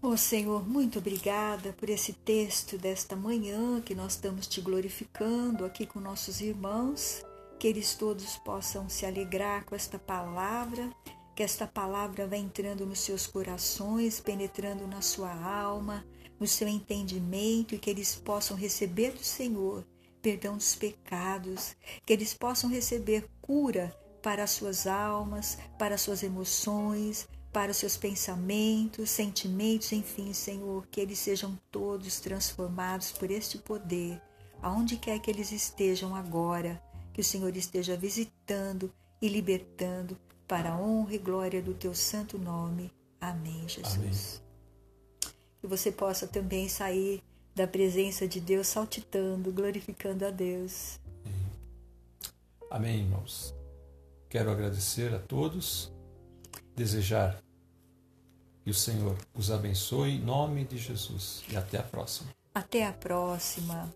Oh 0.05 0.17
Senhor, 0.17 0.69
muito 0.69 0.99
obrigada 0.99 1.73
por 1.75 1.89
esse 1.89 2.13
texto 2.13 2.77
desta 2.77 3.15
manhã 3.15 3.81
que 3.81 3.95
nós 3.95 4.15
estamos 4.15 4.49
te 4.49 4.61
glorificando 4.61 5.65
aqui 5.65 5.87
com 5.87 6.01
nossos 6.01 6.41
irmãos, 6.41 7.23
que 7.57 7.69
eles 7.69 7.95
todos 7.95 8.37
possam 8.39 8.89
se 8.89 9.07
alegrar 9.07 9.65
com 9.65 9.77
esta 9.77 10.01
palavra, 10.01 10.91
que 11.37 11.43
esta 11.45 11.69
palavra 11.69 12.27
vá 12.27 12.37
entrando 12.37 12.85
nos 12.85 12.99
seus 12.99 13.29
corações, 13.29 14.19
penetrando 14.19 14.89
na 14.89 15.01
sua 15.01 15.33
alma, 15.33 16.05
no 16.41 16.49
seu 16.49 16.67
entendimento 16.67 17.77
e 17.77 17.79
que 17.79 17.89
eles 17.89 18.17
possam 18.17 18.57
receber 18.57 19.13
do 19.13 19.23
Senhor 19.23 19.87
perdão 20.21 20.57
dos 20.57 20.75
pecados, 20.75 21.77
que 22.05 22.13
eles 22.13 22.35
possam 22.35 22.69
receber 22.69 23.29
cura 23.41 23.97
para 24.21 24.43
as 24.43 24.51
suas 24.51 24.85
almas, 24.89 25.59
para 25.79 25.95
as 25.95 26.01
suas 26.01 26.25
emoções, 26.25 27.29
para 27.53 27.71
os 27.71 27.77
seus 27.77 27.97
pensamentos, 27.97 29.11
sentimentos, 29.11 29.93
enfim, 29.93 30.33
Senhor, 30.33 30.87
que 30.87 31.01
eles 31.01 31.19
sejam 31.19 31.59
todos 31.71 32.19
transformados 32.19 33.13
por 33.13 33.31
este 33.31 33.59
poder, 33.59 34.21
aonde 34.63 34.97
quer 34.97 35.19
que 35.19 35.31
eles 35.31 35.53
estejam 35.53 36.17
agora, 36.17 36.83
que 37.13 37.21
o 37.21 37.25
Senhor 37.25 37.55
esteja 37.55 37.95
visitando 37.95 38.91
e 39.21 39.29
libertando 39.29 40.19
para 40.49 40.73
a 40.73 40.81
honra 40.81 41.15
e 41.15 41.19
glória 41.19 41.63
do 41.63 41.75
teu 41.75 41.95
santo 41.95 42.39
nome. 42.39 42.91
Amém, 43.21 43.69
Jesus. 43.69 43.97
Amém. 43.97 45.33
Que 45.61 45.67
você 45.67 45.93
possa 45.93 46.27
também 46.27 46.69
sair 46.69 47.23
da 47.55 47.67
presença 47.67 48.27
de 48.27 48.41
Deus 48.41 48.67
saltitando, 48.67 49.53
glorificando 49.53 50.27
a 50.27 50.31
Deus. 50.31 50.99
Amém, 52.71 53.01
irmãos. 53.01 53.55
Quero 54.31 54.51
agradecer 54.51 55.15
a 55.15 55.19
todos 55.19 55.92
desejar 56.75 57.43
que 58.65 58.71
o 58.71 58.75
Senhor 58.75 59.17
os 59.35 59.51
abençoe 59.51 60.17
em 60.17 60.21
nome 60.21 60.65
de 60.65 60.79
Jesus. 60.79 61.43
E 61.51 61.57
até 61.57 61.79
a 61.79 61.83
próxima. 61.83 62.31
Até 62.55 62.87
a 62.87 62.93
próxima. 62.93 63.93